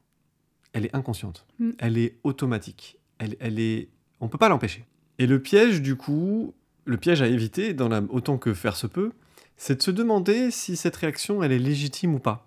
elle 0.73 0.87
est 0.87 0.97
inconsciente, 0.97 1.47
mm. 1.59 1.73
elle 1.79 1.99
est 1.99 2.19
automatique, 2.25 2.99
elle, 3.19 3.37
elle 3.41 3.59
est, 3.59 3.91
on 4.21 4.29
peut 4.29 4.39
pas 4.39 4.49
l'empêcher. 4.49 4.87
Et 5.19 5.27
le 5.27 5.41
piège, 5.41 5.83
du 5.83 5.97
coup, 5.97 6.55
le 6.85 6.97
piège 6.97 7.23
à 7.23 7.27
éviter, 7.27 7.75
dans 7.75 7.89
la, 7.89 8.03
autant 8.11 8.39
que 8.39 8.55
faire 8.55 8.77
se 8.77 8.87
peut, 8.87 9.13
c'est 9.57 9.77
de 9.77 9.83
se 9.83 9.91
demander 9.91 10.51
si 10.51 10.77
cette 10.77 10.97
réaction, 10.97 11.43
elle 11.43 11.53
est 11.53 11.59
légitime 11.59 12.15
ou 12.15 12.19
pas. 12.19 12.47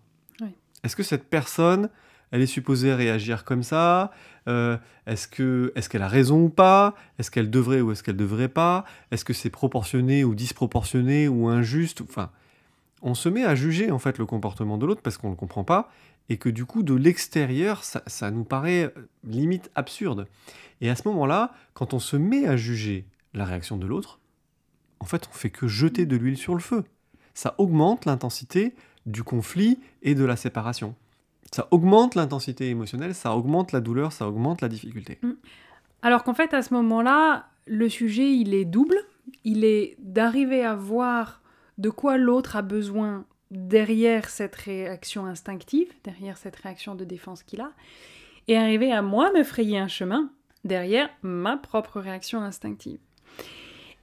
Est-ce 0.83 0.95
que 0.95 1.03
cette 1.03 1.25
personne, 1.25 1.89
elle 2.31 2.41
est 2.41 2.47
supposée 2.47 2.93
réagir 2.93 3.43
comme 3.43 3.61
ça? 3.61 4.11
Euh, 4.47 4.77
Est-ce 5.05 5.27
que 5.27 5.71
est-ce 5.75 5.89
qu'elle 5.89 6.01
a 6.01 6.07
raison 6.07 6.45
ou 6.45 6.49
pas? 6.49 6.95
Est-ce 7.19 7.29
qu'elle 7.29 7.51
devrait 7.51 7.81
ou 7.81 7.91
est-ce 7.91 8.01
qu'elle 8.01 8.17
devrait 8.17 8.47
pas? 8.47 8.85
Est-ce 9.11 9.23
que 9.23 9.33
c'est 9.33 9.51
proportionné 9.51 10.23
ou 10.23 10.33
disproportionné 10.33 11.27
ou 11.27 11.49
injuste? 11.49 12.01
Enfin, 12.01 12.31
on 13.03 13.13
se 13.13 13.29
met 13.29 13.43
à 13.43 13.53
juger 13.53 13.91
en 13.91 13.99
fait 13.99 14.17
le 14.17 14.25
comportement 14.25 14.79
de 14.79 14.87
l'autre 14.87 15.01
parce 15.03 15.17
qu'on 15.17 15.27
ne 15.27 15.33
le 15.33 15.37
comprend 15.37 15.63
pas 15.63 15.91
et 16.29 16.37
que 16.37 16.49
du 16.49 16.65
coup 16.65 16.83
de 16.83 16.93
l'extérieur 16.93 17.83
ça, 17.83 18.31
nous 18.31 18.43
paraît 18.43 18.93
limite 19.23 19.69
absurde. 19.75 20.27
Et 20.79 20.89
à 20.89 20.95
ce 20.95 21.07
moment-là, 21.09 21.53
quand 21.73 21.93
on 21.93 21.99
se 21.99 22.17
met 22.17 22.47
à 22.47 22.57
juger 22.57 23.05
la 23.33 23.45
réaction 23.45 23.77
de 23.77 23.85
l'autre, 23.85 24.19
en 24.99 25.05
fait, 25.05 25.27
on 25.29 25.33
fait 25.33 25.49
que 25.49 25.67
jeter 25.67 26.05
de 26.05 26.15
l'huile 26.15 26.37
sur 26.37 26.53
le 26.53 26.59
feu. 26.59 26.83
Ça 27.33 27.55
augmente 27.57 28.05
l'intensité 28.05 28.75
du 29.05 29.23
conflit 29.23 29.79
et 30.03 30.15
de 30.15 30.23
la 30.23 30.35
séparation. 30.35 30.95
Ça 31.51 31.67
augmente 31.71 32.15
l'intensité 32.15 32.69
émotionnelle, 32.69 33.15
ça 33.15 33.35
augmente 33.35 33.71
la 33.71 33.81
douleur, 33.81 34.13
ça 34.13 34.27
augmente 34.27 34.61
la 34.61 34.69
difficulté. 34.69 35.17
Mm. 35.21 35.31
Alors 36.01 36.23
qu'en 36.23 36.33
fait, 36.33 36.53
à 36.53 36.61
ce 36.61 36.73
moment-là, 36.75 37.47
le 37.65 37.89
sujet, 37.89 38.33
il 38.33 38.53
est 38.53 38.65
double. 38.65 38.97
Il 39.43 39.63
est 39.63 39.95
d'arriver 39.99 40.63
à 40.63 40.75
voir 40.75 41.41
de 41.77 41.89
quoi 41.89 42.17
l'autre 42.17 42.55
a 42.55 42.61
besoin 42.61 43.25
derrière 43.51 44.29
cette 44.29 44.55
réaction 44.55 45.25
instinctive, 45.25 45.91
derrière 46.03 46.37
cette 46.37 46.55
réaction 46.55 46.95
de 46.95 47.03
défense 47.03 47.43
qu'il 47.43 47.61
a, 47.61 47.71
et 48.47 48.57
arriver 48.57 48.91
à 48.91 49.01
moi 49.01 49.31
me 49.33 49.43
frayer 49.43 49.77
un 49.77 49.87
chemin 49.87 50.31
derrière 50.63 51.09
ma 51.21 51.57
propre 51.57 51.99
réaction 51.99 52.41
instinctive. 52.41 52.99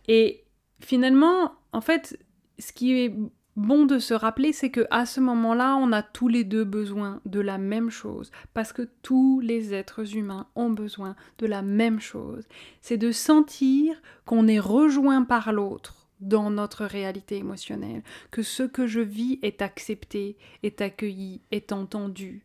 Et 0.06 0.44
finalement, 0.80 1.52
en 1.72 1.80
fait, 1.80 2.18
ce 2.58 2.72
qui 2.72 2.92
est 2.92 3.14
bon 3.56 3.86
de 3.86 3.98
se 3.98 4.14
rappeler, 4.14 4.52
c'est 4.52 4.70
que 4.70 4.86
à 4.90 5.04
ce 5.04 5.20
moment-là, 5.20 5.76
on 5.76 5.92
a 5.92 6.02
tous 6.02 6.28
les 6.28 6.44
deux 6.44 6.64
besoin 6.64 7.20
de 7.24 7.40
la 7.40 7.58
même 7.58 7.90
chose, 7.90 8.30
parce 8.54 8.72
que 8.72 8.88
tous 9.02 9.40
les 9.40 9.74
êtres 9.74 10.16
humains 10.16 10.46
ont 10.54 10.70
besoin 10.70 11.16
de 11.38 11.46
la 11.46 11.62
même 11.62 12.00
chose. 12.00 12.46
C'est 12.80 12.96
de 12.96 13.12
sentir 13.12 14.00
qu'on 14.24 14.46
est 14.46 14.60
rejoint 14.60 15.22
par 15.22 15.52
l'autre 15.52 15.97
dans 16.20 16.50
notre 16.50 16.84
réalité 16.84 17.36
émotionnelle, 17.36 18.02
que 18.30 18.42
ce 18.42 18.62
que 18.62 18.86
je 18.86 19.00
vis 19.00 19.38
est 19.42 19.62
accepté, 19.62 20.36
est 20.62 20.80
accueilli, 20.80 21.42
est 21.50 21.72
entendu, 21.72 22.44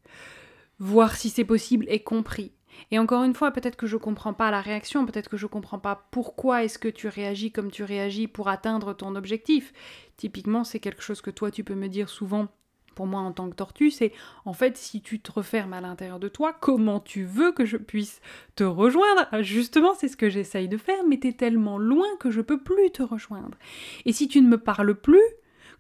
voir 0.80 1.16
si 1.16 1.30
c'est 1.30 1.46
possible 1.46 1.86
est 1.90 2.04
compris. 2.04 2.52
Et 2.92 3.00
encore 3.00 3.24
une 3.24 3.36
fois, 3.36 3.52
peut-être 3.52 3.76
que 3.76 3.88
je 3.88 3.98
comprends 3.98 4.34
pas 4.34 4.52
la 4.52 4.62
réaction, 4.62 5.06
peut-être 5.06 5.30
que 5.30 5.38
je 5.38 5.48
comprends 5.48 5.80
pas 5.80 6.08
pourquoi 6.12 6.64
est-ce 6.64 6.80
que 6.80 6.88
tu 6.88 7.08
réagis 7.08 7.52
comme 7.52 7.72
tu 7.72 7.84
réagis 7.84 8.28
pour 8.28 8.50
atteindre 8.50 8.94
ton 8.94 9.16
objectif. 9.16 9.74
Typiquement, 10.18 10.64
c'est 10.64 10.80
quelque 10.80 11.04
chose 11.04 11.22
que 11.22 11.32
toi 11.32 11.52
tu 11.52 11.64
peux 11.64 11.76
me 11.76 11.88
dire 11.88 12.10
souvent 12.10 12.48
pour 12.94 13.08
moi 13.08 13.22
en 13.22 13.32
tant 13.32 13.50
que 13.50 13.56
tortue, 13.56 13.92
c'est 13.92 14.12
en 14.46 14.54
fait 14.54 14.78
si 14.78 15.02
tu 15.02 15.20
te 15.20 15.32
refermes 15.32 15.74
à 15.74 15.82
l'intérieur 15.82 16.20
de 16.20 16.28
toi, 16.28 16.54
comment 16.54 17.00
tu 17.00 17.26
veux 17.26 17.52
que 17.52 17.66
je 17.66 17.78
puisse 17.78 18.22
te 18.56 18.64
rejoindre? 18.64 19.28
Justement, 19.42 19.94
c'est 19.94 20.08
ce 20.08 20.18
que 20.18 20.30
j'essaye 20.30 20.68
de 20.68 20.78
faire, 20.78 21.04
mais 21.08 21.18
t'es 21.18 21.34
tellement 21.34 21.78
loin 21.78 22.08
que 22.20 22.32
je 22.32 22.42
peux 22.42 22.60
plus 22.60 22.92
te 22.92 23.04
rejoindre. 23.04 23.58
Et 24.06 24.14
si 24.14 24.28
tu 24.28 24.42
ne 24.42 24.48
me 24.48 24.58
parles 24.58 24.96
plus, 24.96 25.24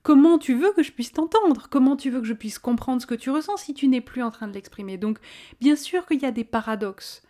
comment 0.03 0.37
tu 0.37 0.53
veux 0.53 0.73
que 0.73 0.83
je 0.83 0.91
puisse 0.91 1.11
t'entendre? 1.11 1.67
Comment 1.69 1.95
tu 1.95 2.09
veux 2.09 2.21
que 2.21 2.27
je 2.27 2.33
puisse 2.33 2.59
comprendre 2.59 3.01
ce 3.01 3.07
que 3.07 3.15
tu 3.15 3.29
ressens 3.29 3.57
si 3.57 3.73
tu 3.73 3.87
n'es 3.87 4.01
plus 4.01 4.21
en 4.21 4.31
train 4.31 4.47
de 4.47 4.53
l'exprimer? 4.53 4.97
Donc, 4.97 5.17
bien 5.61 5.75
sûr 5.75 6.05
qu'il 6.05 6.21
y 6.21 6.25
a 6.25 6.31
des 6.31 6.43
paradoxes 6.43 7.23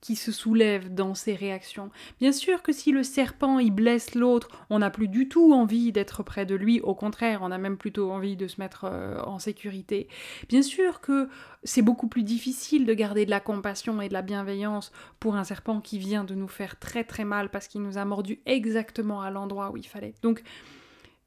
qui 0.00 0.16
se 0.16 0.32
soulèvent 0.32 0.94
dans 0.94 1.14
ces 1.14 1.34
réactions. 1.34 1.90
Bien 2.20 2.32
sûr 2.32 2.62
que 2.62 2.72
si 2.72 2.92
le 2.92 3.02
serpent 3.02 3.58
il 3.58 3.72
blesse 3.72 4.14
l'autre, 4.14 4.48
on 4.70 4.78
n'a 4.78 4.90
plus 4.90 5.08
du 5.08 5.28
tout 5.28 5.52
envie 5.52 5.92
d'être 5.92 6.22
près 6.22 6.46
de 6.46 6.54
lui, 6.54 6.80
au 6.80 6.94
contraire, 6.94 7.40
on 7.42 7.50
a 7.50 7.58
même 7.58 7.76
plutôt 7.76 8.10
envie 8.10 8.36
de 8.36 8.46
se 8.46 8.60
mettre 8.60 8.84
euh, 8.84 9.20
en 9.22 9.38
sécurité. 9.38 10.08
Bien 10.48 10.62
sûr 10.62 11.00
que 11.00 11.28
c'est 11.64 11.82
beaucoup 11.82 12.08
plus 12.08 12.22
difficile 12.22 12.86
de 12.86 12.94
garder 12.94 13.24
de 13.24 13.30
la 13.30 13.40
compassion 13.40 14.00
et 14.00 14.08
de 14.08 14.14
la 14.14 14.22
bienveillance 14.22 14.92
pour 15.18 15.36
un 15.36 15.44
serpent 15.44 15.80
qui 15.80 15.98
vient 15.98 16.24
de 16.24 16.34
nous 16.34 16.48
faire 16.48 16.78
très 16.78 17.04
très 17.04 17.24
mal 17.24 17.50
parce 17.50 17.68
qu'il 17.68 17.82
nous 17.82 17.98
a 17.98 18.04
mordu 18.04 18.40
exactement 18.46 19.20
à 19.20 19.30
l'endroit 19.30 19.70
où 19.70 19.76
il 19.76 19.86
fallait. 19.86 20.14
Donc 20.22 20.42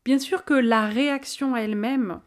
Bien 0.03 0.17
sûr 0.17 0.45
que 0.45 0.55
la 0.55 0.87
réaction 0.87 1.55
elle-même, 1.55 2.21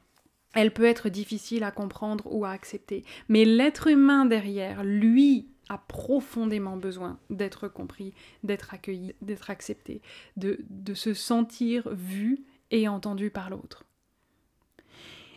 elle 0.54 0.72
peut 0.72 0.84
être 0.84 1.08
difficile 1.08 1.64
à 1.64 1.72
comprendre 1.72 2.24
ou 2.30 2.44
à 2.44 2.50
accepter, 2.50 3.04
mais 3.28 3.44
l'être 3.44 3.88
humain 3.88 4.26
derrière, 4.26 4.84
lui, 4.84 5.48
a 5.68 5.78
profondément 5.78 6.76
besoin 6.76 7.18
d'être 7.30 7.68
compris, 7.68 8.12
d'être 8.42 8.74
accueilli, 8.74 9.14
d'être 9.22 9.50
accepté, 9.50 10.02
de, 10.36 10.58
se 10.94 11.14
sentir 11.14 11.88
vu 11.90 12.44
et 12.70 12.88
entendu 12.88 13.30
par 13.30 13.50
l'autre 13.50 13.84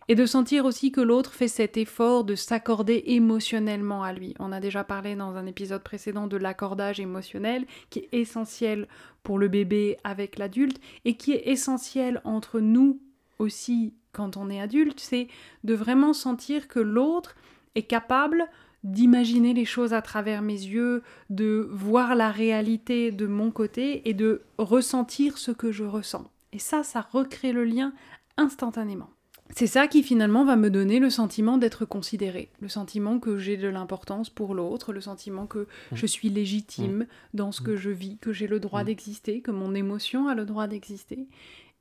et 0.10 0.16
de 0.16 0.26
sentir 0.26 0.64
aussi 0.64 0.94
que 0.94 1.02
l'autre 1.02 1.34
fait 1.34 1.50
cet 1.50 1.76
effort 1.76 2.24
de 2.24 2.36
s'accorder 2.36 3.04
émotionnellement 3.08 4.04
à 4.04 4.14
lui. 4.14 4.36
On 4.40 4.54
a 4.54 4.62
déjà 4.62 4.86
parlé 4.86 5.18
dans 5.18 5.36
un 5.36 5.46
épisode 5.46 5.84
précédent 5.84 6.28
de 6.28 6.38
l'accordage 6.38 7.02
émotionnel 7.02 7.66
qui 7.90 8.00
est 8.00 8.10
essentiel 8.14 8.88
pour 9.22 9.38
le 9.38 9.50
bébé 9.50 9.98
avec 10.06 10.38
l'adulte 10.38 10.80
et 11.04 11.18
qui 11.18 11.34
est 11.34 11.50
essentiel 11.50 12.22
entre 12.24 12.62
nous 12.62 13.02
aussi 13.38 13.94
quand 14.14 14.38
on 14.38 14.50
est 14.50 14.62
adulte, 14.62 15.00
c'est 15.00 15.28
de 15.64 15.74
vraiment 15.74 16.14
sentir 16.14 16.68
que 16.68 16.80
l'autre 16.80 17.36
est 17.76 17.84
capable 17.84 18.48
d'imaginer 18.88 19.54
les 19.54 19.66
choses 19.66 19.94
à 19.94 20.02
travers 20.02 20.42
mes 20.42 20.54
yeux, 20.54 21.04
de 21.30 21.68
voir 21.72 22.16
la 22.16 22.32
réalité 22.32 23.12
de 23.12 23.28
mon 23.28 23.52
côté 23.52 24.08
et 24.10 24.14
de 24.14 24.42
ressentir 24.58 25.38
ce 25.38 25.52
que 25.52 25.72
je 25.72 25.84
ressens. 25.84 26.30
Et 26.54 26.60
ça, 26.60 26.84
ça 26.84 27.02
recrée 27.02 27.52
le 27.52 27.66
lien 27.66 27.94
instantanément. 28.38 29.10
C'est 29.56 29.68
ça 29.68 29.88
qui 29.88 30.04
finalement 30.04 30.44
va 30.44 30.56
me 30.56 30.70
donner 30.70 31.00
le 31.00 31.10
sentiment 31.10 31.58
d'être 31.58 31.86
considéré, 31.86 32.52
le 32.60 32.68
sentiment 32.68 33.20
que 33.20 33.38
j'ai 33.38 33.56
de 33.56 33.68
l'importance 33.68 34.30
pour 34.30 34.54
l'autre, 34.54 34.92
le 34.92 35.02
sentiment 35.02 35.48
que 35.48 35.60
mmh. 35.60 35.96
je 35.96 36.06
suis 36.06 36.30
légitime 36.30 37.00
mmh. 37.00 37.08
dans 37.34 37.52
ce 37.52 37.62
que 37.62 37.72
mmh. 37.72 37.78
je 37.78 37.90
vis, 37.90 38.18
que 38.18 38.34
j'ai 38.34 38.48
le 38.48 38.60
droit 38.60 38.84
d'exister, 38.84 39.42
que 39.42 39.52
mon 39.52 39.74
émotion 39.74 40.28
a 40.28 40.36
le 40.36 40.46
droit 40.46 40.68
d'exister, 40.68 41.28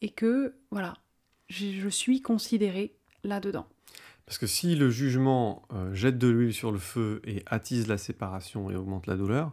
et 0.00 0.10
que, 0.10 0.54
voilà, 0.70 0.94
je 1.48 1.88
suis 1.88 2.22
considérée 2.22 2.94
là-dedans. 3.24 3.66
Parce 4.26 4.38
que 4.38 4.46
si 4.46 4.74
le 4.74 4.90
jugement 4.90 5.62
euh, 5.72 5.94
jette 5.94 6.18
de 6.18 6.26
l'huile 6.28 6.52
sur 6.52 6.72
le 6.72 6.78
feu 6.78 7.22
et 7.24 7.42
attise 7.46 7.86
la 7.86 7.96
séparation 7.96 8.70
et 8.70 8.76
augmente 8.76 9.06
la 9.06 9.16
douleur, 9.16 9.52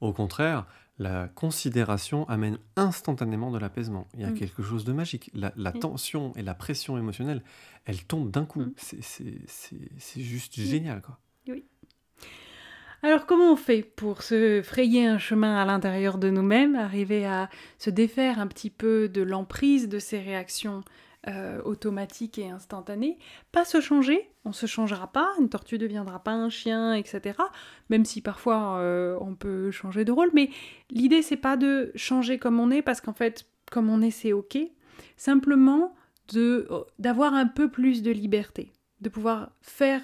au 0.00 0.12
contraire, 0.12 0.66
la 0.98 1.28
considération 1.28 2.28
amène 2.28 2.58
instantanément 2.76 3.52
de 3.52 3.58
l'apaisement. 3.58 4.08
Il 4.14 4.20
y 4.20 4.24
a 4.24 4.30
mm. 4.30 4.34
quelque 4.34 4.62
chose 4.62 4.84
de 4.84 4.92
magique. 4.92 5.30
La, 5.34 5.72
tension 5.72 6.32
et 6.34 6.42
la 6.42 6.54
pression 6.54 6.98
émotionnelle, 6.98 7.42
elles 7.84 8.04
tombent 8.04 8.30
d'un 8.30 8.44
coup. 8.44 8.60
Mm. 8.60 8.72
C'est 8.76 10.20
juste 10.20 10.54
génial, 10.54 11.00
quoi. 11.00 11.18
Oui. 11.46 11.64
Alors 13.04 13.26
comment 13.26 13.52
on 13.52 13.56
fait 13.56 13.82
pour 13.82 14.22
se 14.22 14.60
frayer 14.62 15.06
un 15.06 15.18
chemin 15.18 15.56
à 15.56 15.64
l'intérieur 15.64 16.18
de 16.18 16.30
nous-mêmes, 16.30 16.74
arriver 16.74 17.24
à 17.24 17.48
se 17.78 17.90
défaire 17.90 18.40
un 18.40 18.48
petit 18.48 18.70
peu 18.70 19.08
de 19.08 19.22
l'emprise 19.22 19.88
de 19.88 20.00
ces 20.00 20.18
réactions 20.18 20.82
euh, 21.26 21.60
automatique 21.64 22.38
et 22.38 22.48
instantané, 22.48 23.18
pas 23.50 23.64
se 23.64 23.80
changer, 23.80 24.30
on 24.44 24.52
se 24.52 24.66
changera 24.66 25.08
pas, 25.08 25.28
une 25.40 25.48
tortue 25.48 25.76
deviendra 25.76 26.20
pas 26.20 26.30
un 26.30 26.48
chien, 26.48 26.94
etc. 26.94 27.36
Même 27.90 28.04
si 28.04 28.20
parfois 28.20 28.78
euh, 28.78 29.18
on 29.20 29.34
peut 29.34 29.72
changer 29.72 30.04
de 30.04 30.12
rôle, 30.12 30.30
mais 30.32 30.48
l'idée 30.90 31.22
c'est 31.22 31.36
pas 31.36 31.56
de 31.56 31.90
changer 31.96 32.38
comme 32.38 32.60
on 32.60 32.70
est, 32.70 32.82
parce 32.82 33.00
qu'en 33.00 33.14
fait, 33.14 33.46
comme 33.70 33.90
on 33.90 34.00
est, 34.00 34.12
c'est 34.12 34.32
ok. 34.32 34.58
Simplement 35.16 35.94
de 36.32 36.68
d'avoir 37.00 37.34
un 37.34 37.46
peu 37.46 37.68
plus 37.68 38.02
de 38.02 38.12
liberté, 38.12 38.72
de 39.00 39.08
pouvoir 39.08 39.50
faire 39.60 40.02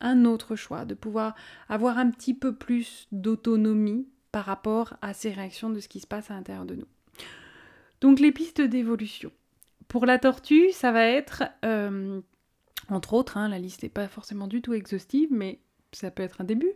un 0.00 0.26
autre 0.26 0.56
choix, 0.56 0.84
de 0.84 0.94
pouvoir 0.94 1.34
avoir 1.70 1.96
un 1.96 2.10
petit 2.10 2.34
peu 2.34 2.54
plus 2.54 3.08
d'autonomie 3.12 4.08
par 4.30 4.44
rapport 4.44 4.94
à 5.00 5.14
ces 5.14 5.30
réactions 5.30 5.70
de 5.70 5.80
ce 5.80 5.88
qui 5.88 6.00
se 6.00 6.06
passe 6.06 6.30
à 6.30 6.34
l'intérieur 6.34 6.66
de 6.66 6.74
nous. 6.74 6.86
Donc 8.00 8.20
les 8.20 8.32
pistes 8.32 8.60
d'évolution. 8.60 9.30
Pour 9.90 10.06
la 10.06 10.20
tortue, 10.20 10.70
ça 10.70 10.92
va 10.92 11.04
être, 11.04 11.42
euh, 11.64 12.20
entre 12.90 13.12
autres, 13.12 13.36
hein, 13.36 13.48
la 13.48 13.58
liste 13.58 13.82
n'est 13.82 13.88
pas 13.88 14.06
forcément 14.06 14.46
du 14.46 14.62
tout 14.62 14.72
exhaustive, 14.72 15.30
mais 15.32 15.58
ça 15.90 16.12
peut 16.12 16.22
être 16.22 16.40
un 16.40 16.44
début, 16.44 16.70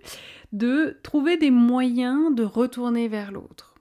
de 0.52 0.98
trouver 1.04 1.36
des 1.36 1.52
moyens 1.52 2.34
de 2.34 2.42
retourner 2.42 3.06
vers 3.06 3.30
l'autre. 3.30 3.76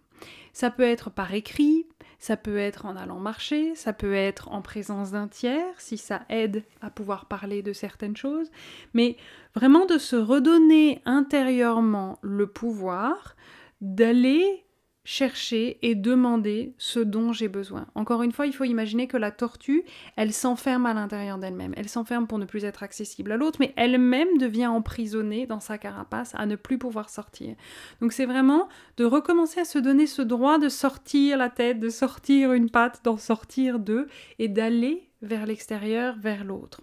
Ça 0.54 0.70
peut 0.70 0.84
être 0.84 1.10
par 1.10 1.34
écrit, 1.34 1.88
ça 2.20 2.38
peut 2.38 2.60
être 2.60 2.86
en 2.86 2.96
allant 2.96 3.18
marcher, 3.18 3.74
ça 3.74 3.92
peut 3.92 4.14
être 4.14 4.52
en 4.52 4.62
présence 4.62 5.10
d'un 5.10 5.28
tiers, 5.28 5.74
si 5.80 5.98
ça 5.98 6.22
aide 6.30 6.64
à 6.82 6.92
pouvoir 6.92 7.26
parler 7.26 7.64
de 7.64 7.74
certaines 7.74 8.16
choses, 8.16 8.52
mais 8.94 9.18
vraiment 9.56 9.88
de 9.88 9.98
se 9.98 10.16
redonner 10.16 11.02
intérieurement 11.06 12.20
le 12.22 12.46
pouvoir 12.46 13.36
d'aller 13.82 14.64
chercher 15.06 15.80
et 15.82 15.96
demander 15.96 16.74
ce 16.78 17.00
dont 17.00 17.34
j'ai 17.34 17.50
besoin. 17.50 17.88
Encore 17.94 18.24
une 18.24 18.32
fois, 18.32 18.48
il 18.48 18.54
faut 18.54 18.64
imaginer 18.64 19.08
que 19.08 19.18
la 19.18 19.32
tortue, 19.32 19.84
elle 20.16 20.32
s'enferme 20.32 20.86
à 20.86 20.94
l'intérieur 20.94 21.38
d'elle-même. 21.38 21.74
Elle 21.76 21.90
s'enferme 21.90 22.26
pour 22.26 22.40
ne 22.40 22.46
plus 22.46 22.64
être 22.64 22.84
accessible 22.84 23.32
à 23.32 23.38
l'autre, 23.38 23.58
mais 23.60 23.74
elle-même 23.76 24.38
devient 24.38 24.68
emprisonnée 24.68 25.46
dans 25.46 25.60
sa 25.60 25.78
carapace 25.78 26.34
à 26.36 26.46
ne 26.46 26.56
plus 26.56 26.78
pouvoir 26.78 27.10
sortir. 27.10 27.56
Donc 28.00 28.14
c'est 28.14 28.26
vraiment 28.26 28.70
de 28.98 29.04
recommencer 29.04 29.60
à 29.60 29.66
se 29.66 29.80
donner 29.80 30.08
ce 30.08 30.22
droit 30.22 30.58
de 30.58 30.70
sortir 30.70 31.38
la 31.38 31.50
tête, 31.50 31.80
de 31.80 31.90
sortir 31.90 32.54
une 32.54 32.70
patte, 32.70 33.02
d'en 33.04 33.18
sortir 33.18 33.80
deux, 33.80 34.08
et 34.40 34.48
d'aller 34.48 35.10
vers 35.22 35.46
l'extérieur, 35.46 36.16
vers 36.18 36.44
l'autre 36.44 36.82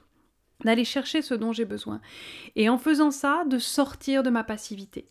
d'aller 0.65 0.85
chercher 0.85 1.23
ce 1.23 1.33
dont 1.33 1.53
j'ai 1.53 1.65
besoin. 1.65 2.03
Et 2.55 2.69
en 2.69 2.77
faisant 2.77 3.11
ça, 3.11 3.45
de 3.47 3.59
sortir 3.59 4.23
de 4.23 4.29
ma 4.29 4.45
passivité. 4.45 5.07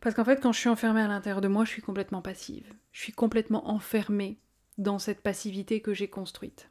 Parce 0.00 0.14
qu'en 0.14 0.24
fait, 0.24 0.40
quand 0.40 0.52
je 0.52 0.60
suis 0.60 0.68
enfermée 0.68 1.02
à 1.02 1.08
l'intérieur 1.08 1.40
de 1.40 1.48
moi, 1.48 1.64
je 1.64 1.70
suis 1.70 1.82
complètement 1.82 2.22
passive. 2.22 2.72
Je 2.92 3.00
suis 3.02 3.12
complètement 3.12 3.68
enfermée 3.70 4.38
dans 4.78 4.98
cette 4.98 5.20
passivité 5.20 5.80
que 5.80 5.92
j'ai 5.92 6.08
construite. 6.08 6.70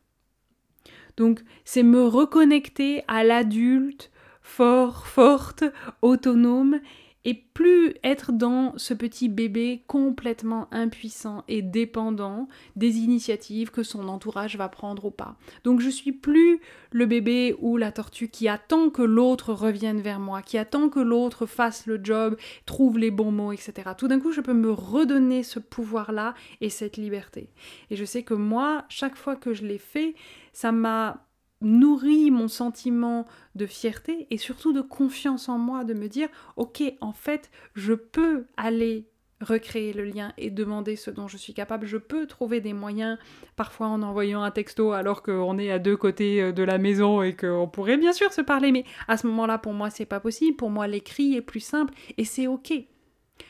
Donc, 1.18 1.42
c'est 1.64 1.84
me 1.84 2.06
reconnecter 2.06 3.04
à 3.08 3.24
l'adulte 3.24 4.12
fort, 4.42 5.06
forte, 5.06 5.64
autonome 6.02 6.80
et 7.26 7.34
plus 7.34 7.94
être 8.04 8.32
dans 8.32 8.74
ce 8.78 8.94
petit 8.94 9.28
bébé 9.28 9.84
complètement 9.88 10.68
impuissant 10.72 11.44
et 11.48 11.62
dépendant 11.62 12.48
des 12.76 12.98
initiatives 12.98 13.72
que 13.72 13.84
son 13.84 14.08
entourage 14.08 14.56
va 14.56 14.70
prendre 14.70 15.06
ou 15.06 15.12
pas. 15.12 15.36
Donc 15.64 15.82
je 15.82 15.90
suis 15.90 16.14
plus 16.14 16.62
le 16.92 17.06
bébé 17.06 17.56
ou 17.60 17.78
la 17.78 17.92
tortue 17.92 18.30
qui 18.30 18.48
attend 18.48 18.90
que 18.90 19.02
l'autre 19.02 19.54
revienne 19.54 20.02
vers 20.02 20.20
moi, 20.20 20.42
qui 20.42 20.58
attend 20.58 20.90
que 20.90 21.00
l'autre 21.00 21.46
fasse 21.46 21.86
le 21.88 22.00
job, 22.02 22.38
trouve 22.66 22.98
les 22.98 23.12
bons 23.12 23.32
mots, 23.32 23.52
etc. 23.52 23.74
Tout 23.98 24.08
d'un 24.08 24.20
coup, 24.20 24.32
je 24.32 24.42
peux 24.42 24.54
me 24.54 24.72
redonner 24.72 25.44
ce 25.44 25.60
pouvoir-là 25.60 26.34
et 26.62 26.70
cette 26.70 26.98
liberté. 26.98 27.50
Et 27.90 27.96
je 27.96 28.06
sais 28.06 28.24
que 28.24 28.34
moi, 28.34 28.86
chaque 28.88 29.16
fois 29.16 29.36
que 29.36 29.54
je 29.54 29.66
l'ai 29.66 29.78
fait, 29.78 30.16
ça 30.54 30.72
m'a 30.72 31.26
nourrit 31.62 32.32
mon 32.32 32.48
sentiment 32.48 33.26
de 33.56 33.66
fierté 33.66 34.28
et 34.30 34.38
surtout 34.38 34.74
de 34.74 34.82
confiance 34.82 35.50
en 35.50 35.58
moi, 35.58 35.84
de 35.84 35.94
me 35.94 36.08
dire, 36.08 36.30
ok, 36.56 36.82
en 37.02 37.14
fait, 37.14 37.52
je 37.76 37.94
peux 37.94 38.46
aller 38.58 39.10
recréer 39.42 39.94
le 39.94 40.04
lien 40.04 40.34
et 40.38 40.50
demander 40.50 40.96
ce 40.96 41.12
dont 41.12 41.28
je 41.28 41.38
suis 41.38 41.54
capable. 41.54 41.86
Je 41.86 41.98
peux 41.98 42.28
trouver 42.28 42.60
des 42.60 42.74
moyens, 42.74 43.18
parfois 43.56 43.88
en 43.88 44.02
envoyant 44.02 44.44
un 44.44 44.52
texto 44.52 44.92
alors 44.92 45.24
qu'on 45.24 45.58
est 45.58 45.72
à 45.72 45.80
deux 45.80 45.96
côtés 45.96 46.42
euh, 46.42 46.52
de 46.52 46.64
la 46.64 46.78
maison 46.78 47.22
et 47.22 47.36
qu'on 47.36 47.68
pourrait 47.68 47.98
bien 47.98 48.14
sûr 48.14 48.34
se 48.34 48.42
parler, 48.42 48.72
mais 48.72 48.86
à 49.08 49.18
ce 49.18 49.28
moment-là, 49.28 49.58
pour 49.58 49.74
moi, 49.74 49.90
c'est 49.90 50.06
pas 50.06 50.20
possible. 50.20 50.58
Pour 50.58 50.70
moi, 50.70 50.88
l'écrit 50.88 51.36
est 51.36 51.42
plus 51.42 51.62
simple 51.62 51.94
et 52.18 52.26
c'est 52.26 52.48
ok. 52.48 52.74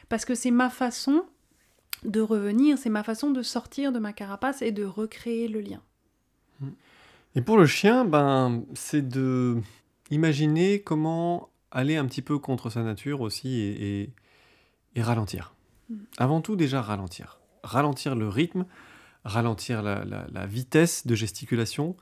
Parce 0.09 0.25
que 0.25 0.35
c'est 0.35 0.51
ma 0.51 0.69
façon 0.69 1.25
de 2.03 2.21
revenir, 2.21 2.77
c'est 2.77 2.89
ma 2.89 3.03
façon 3.03 3.31
de 3.31 3.41
sortir 3.41 3.91
de 3.91 3.99
ma 3.99 4.13
carapace 4.13 4.61
et 4.61 4.71
de 4.71 4.85
recréer 4.85 5.47
le 5.47 5.61
lien. 5.61 5.81
Mmh. 6.61 6.69
Et 7.36 7.41
pour 7.41 7.57
le 7.57 7.65
chien, 7.65 8.05
ben, 8.05 8.63
c'est 8.74 9.07
de 9.07 9.62
imaginer 10.09 10.81
comment 10.81 11.50
aller 11.72 11.98
un 11.98 12.05
petit 12.05 12.22
peu 12.22 12.39
contre 12.39 12.70
sa 12.70 12.83
nature 12.83 13.22
aussi 13.22 13.59
et, 13.59 14.11
ralentir. 14.98 15.53
Mm. 15.89 15.96
Avant 16.18 16.42
tout, 16.42 16.55
déjà 16.55 16.81
ralentir. 16.81 17.39
Ralentir 17.63 18.15
le 18.15 18.27
rythme, 18.27 18.65
ralentir 19.24 19.81
la, 19.81 20.46
vitesse 20.46 21.07
de 21.07 21.15
gesticulation, 21.15 21.96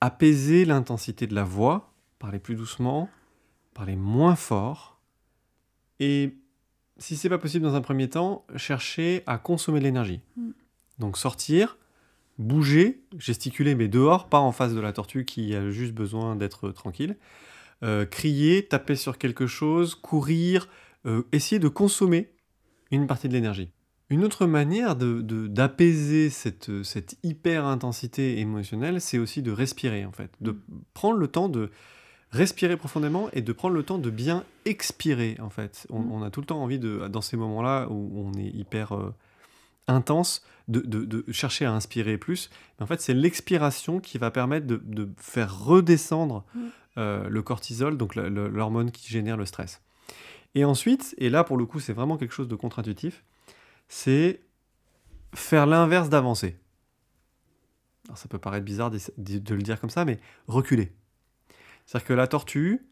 apaiser 0.00 0.64
l'intensité 0.64 1.26
de 1.26 1.34
la 1.34 1.44
voix, 1.44 1.92
parler 2.18 2.38
plus 2.38 2.54
doucement, 2.54 3.10
parler 3.74 3.96
moins 3.96 4.36
fort. 4.36 4.98
Et 6.00 6.36
si 6.96 7.16
c'est 7.16 7.28
pas 7.28 7.38
possible 7.38 7.64
dans 7.64 7.74
un 7.74 7.80
premier 7.82 8.08
temps, 8.08 8.46
chercher 8.56 9.22
à 9.26 9.36
consommer 9.36 9.80
de 9.80 9.84
l'énergie. 9.84 10.20
Mm. 10.36 10.50
Donc 10.98 11.18
sortir, 11.18 11.76
bouger, 12.38 13.02
gesticuler, 13.18 13.74
mais 13.74 13.88
dehors, 13.88 14.28
pas 14.28 14.40
en 14.40 14.52
face 14.52 14.74
de 14.74 14.80
la 14.80 14.92
tortue 14.92 15.24
qui 15.24 15.54
a 15.54 15.70
juste 15.70 15.92
besoin 15.92 16.36
d'être 16.36 16.70
tranquille. 16.70 17.16
Euh, 17.82 18.06
crier, 18.06 18.66
taper 18.66 18.96
sur 18.96 19.18
quelque 19.18 19.46
chose, 19.46 19.94
courir, 19.94 20.68
euh, 21.06 21.22
essayer 21.32 21.58
de 21.58 21.68
consommer 21.68 22.30
une 22.90 23.06
partie 23.06 23.28
de 23.28 23.32
l'énergie. 23.32 23.70
Une 24.08 24.24
autre 24.24 24.46
manière 24.46 24.94
d'apaiser 24.94 26.26
de, 26.26 26.32
cette, 26.32 26.82
cette 26.82 27.16
hyper 27.22 27.64
intensité 27.64 28.38
émotionnelle, 28.40 29.00
c'est 29.00 29.18
aussi 29.18 29.42
de 29.42 29.50
respirer 29.50 30.04
en 30.04 30.12
fait, 30.12 30.30
de 30.40 30.56
prendre 30.92 31.16
le 31.16 31.28
temps 31.28 31.48
de 31.48 31.70
respirer 32.30 32.76
profondément 32.76 33.28
et 33.32 33.42
de 33.42 33.52
prendre 33.52 33.74
le 33.74 33.82
temps 33.82 33.98
de 33.98 34.10
bien 34.10 34.44
expirer 34.64 35.36
en 35.40 35.50
fait. 35.50 35.86
On, 35.90 36.18
mm. 36.18 36.22
a 36.24 36.30
tout 36.30 36.40
le 36.40 36.46
temps 36.46 36.62
envie 36.62 36.78
de, 36.78 37.08
dans 37.08 37.20
ces 37.20 37.36
moments-là 37.36 37.88
où 37.90 38.10
on 38.14 38.38
est 38.38 38.48
hyper 38.48 38.92
euh, 38.92 39.14
intense, 39.88 40.44
de, 40.68 41.24
chercher 41.32 41.64
à 41.64 41.72
inspirer 41.72 42.18
plus. 42.18 42.50
Mais 42.78 42.84
en 42.84 42.86
fait, 42.86 43.00
c'est 43.00 43.14
l'expiration 43.14 44.00
qui 44.00 44.18
va 44.18 44.30
permettre 44.30 44.66
de, 44.66 45.08
faire 45.18 45.58
redescendre 45.58 46.44
mm. 46.54 46.60
euh, 46.98 47.28
le 47.28 47.42
cortisol, 47.42 47.96
donc 47.96 48.14
l'hormone 48.14 48.90
qui 48.90 49.08
génère 49.08 49.36
le 49.36 49.46
stress. 49.46 49.80
Et 50.54 50.64
ensuite, 50.64 51.14
et 51.18 51.30
là 51.30 51.44
pour 51.44 51.56
le 51.56 51.64
coup 51.64 51.80
c'est 51.80 51.92
vraiment 51.92 52.18
quelque 52.18 52.34
chose 52.34 52.48
de 52.48 52.56
contre-intuitif, 52.56 53.24
c'est 53.88 54.42
faire 55.34 55.66
l'inverse 55.66 56.08
d'avancer. 56.08 56.58
Alors 58.06 58.18
ça 58.18 58.28
peut 58.28 58.38
paraître 58.38 58.64
bizarre 58.64 58.90
de, 58.90 58.98
de, 59.16 59.54
le 59.54 59.62
dire 59.62 59.80
comme 59.80 59.90
ça, 59.90 60.04
mais 60.04 60.18
reculer. 60.48 60.92
C'est-à-dire 61.86 62.08
que 62.08 62.12
la 62.12 62.26
tortue, 62.26 62.86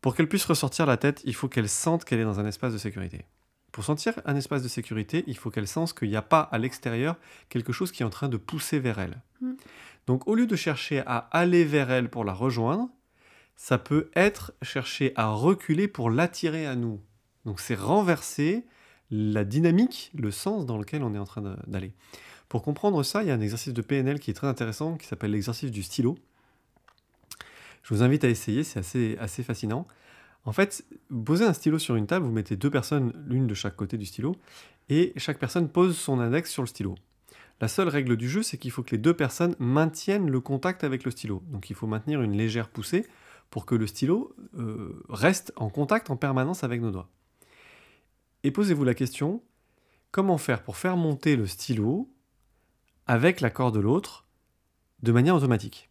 pour 0.00 0.14
qu'elle 0.14 0.28
puisse 0.28 0.44
ressortir 0.44 0.86
la 0.86 0.96
tête, 0.96 1.22
il 1.24 1.34
faut 1.34 1.48
qu'elle 1.48 1.68
sente 1.68 2.04
qu'elle 2.04 2.20
est 2.20 2.24
dans 2.24 2.40
un 2.40 2.46
espace 2.46 2.72
de 2.72 2.78
sécurité. 2.78 3.24
Pour 3.72 3.84
sentir 3.84 4.14
un 4.24 4.36
espace 4.36 4.62
de 4.62 4.68
sécurité, 4.68 5.24
il 5.26 5.36
faut 5.36 5.50
qu'elle 5.50 5.68
sente 5.68 5.92
qu'il 5.92 6.08
n'y 6.08 6.16
a 6.16 6.22
pas 6.22 6.40
à 6.40 6.58
l'extérieur 6.58 7.16
quelque 7.48 7.72
chose 7.72 7.92
qui 7.92 8.02
est 8.02 8.06
en 8.06 8.10
train 8.10 8.28
de 8.28 8.36
pousser 8.36 8.78
vers 8.78 8.98
elle. 8.98 9.20
Hmm. 9.40 9.54
Donc 10.06 10.26
au 10.26 10.34
lieu 10.34 10.46
de 10.46 10.56
chercher 10.56 11.02
à 11.06 11.18
aller 11.32 11.64
vers 11.64 11.90
elle 11.90 12.08
pour 12.08 12.24
la 12.24 12.32
rejoindre, 12.32 12.88
ça 13.56 13.76
peut 13.76 14.10
être 14.14 14.52
chercher 14.62 15.12
à 15.16 15.28
reculer 15.28 15.88
pour 15.88 16.10
l'attirer 16.10 16.66
à 16.66 16.76
nous. 16.76 17.00
Donc 17.44 17.60
c'est 17.60 17.74
renverser 17.74 18.64
la 19.10 19.44
dynamique, 19.44 20.10
le 20.14 20.30
sens 20.30 20.64
dans 20.64 20.78
lequel 20.78 21.02
on 21.02 21.14
est 21.14 21.18
en 21.18 21.24
train 21.24 21.42
d'aller. 21.66 21.92
Pour 22.48 22.62
comprendre 22.62 23.02
ça, 23.02 23.22
il 23.22 23.28
y 23.28 23.30
a 23.30 23.34
un 23.34 23.40
exercice 23.40 23.74
de 23.74 23.82
PNL 23.82 24.20
qui 24.20 24.30
est 24.30 24.34
très 24.34 24.46
intéressant, 24.46 24.96
qui 24.96 25.06
s'appelle 25.06 25.32
l'exercice 25.32 25.70
du 25.70 25.82
stylo. 25.82 26.16
Je 27.82 27.94
vous 27.94 28.02
invite 28.02 28.24
à 28.24 28.28
essayer, 28.28 28.64
c'est 28.64 28.78
assez, 28.78 29.16
assez 29.20 29.42
fascinant. 29.42 29.86
En 30.48 30.52
fait, 30.52 30.82
posez 31.26 31.44
un 31.44 31.52
stylo 31.52 31.78
sur 31.78 31.94
une 31.96 32.06
table, 32.06 32.24
vous 32.24 32.32
mettez 32.32 32.56
deux 32.56 32.70
personnes, 32.70 33.12
l'une 33.28 33.46
de 33.46 33.52
chaque 33.52 33.76
côté 33.76 33.98
du 33.98 34.06
stylo, 34.06 34.34
et 34.88 35.12
chaque 35.18 35.38
personne 35.38 35.68
pose 35.68 35.94
son 35.94 36.20
index 36.20 36.50
sur 36.50 36.62
le 36.62 36.66
stylo. 36.66 36.94
La 37.60 37.68
seule 37.68 37.88
règle 37.88 38.16
du 38.16 38.30
jeu, 38.30 38.42
c'est 38.42 38.56
qu'il 38.56 38.70
faut 38.70 38.82
que 38.82 38.92
les 38.92 38.98
deux 38.98 39.12
personnes 39.12 39.54
maintiennent 39.58 40.30
le 40.30 40.40
contact 40.40 40.84
avec 40.84 41.04
le 41.04 41.10
stylo. 41.10 41.42
Donc 41.48 41.68
il 41.68 41.76
faut 41.76 41.86
maintenir 41.86 42.22
une 42.22 42.34
légère 42.34 42.70
poussée 42.70 43.06
pour 43.50 43.66
que 43.66 43.74
le 43.74 43.86
stylo 43.86 44.34
euh, 44.56 45.04
reste 45.10 45.52
en 45.56 45.68
contact 45.68 46.08
en 46.08 46.16
permanence 46.16 46.64
avec 46.64 46.80
nos 46.80 46.92
doigts. 46.92 47.10
Et 48.42 48.50
posez-vous 48.50 48.84
la 48.84 48.94
question, 48.94 49.42
comment 50.12 50.38
faire 50.38 50.62
pour 50.62 50.78
faire 50.78 50.96
monter 50.96 51.36
le 51.36 51.46
stylo 51.46 52.10
avec 53.06 53.42
l'accord 53.42 53.70
de 53.70 53.80
l'autre 53.80 54.24
de 55.02 55.12
manière 55.12 55.34
automatique? 55.34 55.90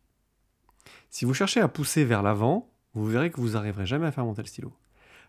Si 1.12 1.26
vous 1.26 1.36
cherchez 1.36 1.60
à 1.60 1.67
pousser 1.67 2.06
vers 2.06 2.24
l'avant, 2.24 2.72
vous 2.93 3.06
verrez 3.06 3.32
que 3.32 3.39
vous 3.39 3.52
n'arriverez 3.52 3.86
jamais 3.86 4.08
à 4.08 4.12
faire 4.12 4.26
monter 4.26 4.41
le 4.41 4.47
stylo. 4.47 4.73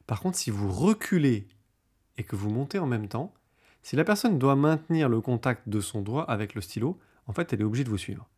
Par 0.07 0.21
contre, 0.21 0.38
si 0.38 0.51
vous 0.51 0.71
reculez 0.71 1.47
et 2.16 2.25
que 2.25 2.37
vous 2.37 2.51
montez 2.51 2.79
en 2.79 2.87
même 2.87 3.09
temps, 3.09 3.33
si 3.83 3.97
la 3.97 4.05
personne 4.05 4.38
doit 4.38 4.57
maintenir 4.57 5.09
le 5.09 5.21
contact 5.21 5.68
de 5.68 5.81
son 5.81 6.03
doigt 6.03 6.29
avec 6.31 6.55
le 6.55 6.61
stylo, 6.61 6.99
en 7.27 7.33
fait, 7.33 7.53
elle 7.53 7.61
est 7.61 7.64
obligée 7.64 7.85
de 7.85 7.90
vous 7.90 7.99
suivre. 7.99 8.29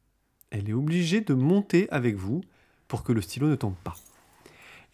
Elle 0.51 0.69
est 0.69 0.75
obligée 0.75 1.21
de 1.21 1.35
monter 1.35 1.89
avec 1.91 2.17
vous 2.17 2.43
pour 2.89 3.05
que 3.05 3.13
le 3.13 3.23
stylo 3.23 3.49
ne 3.49 3.55
tombe 3.55 3.77
pas. 3.85 3.97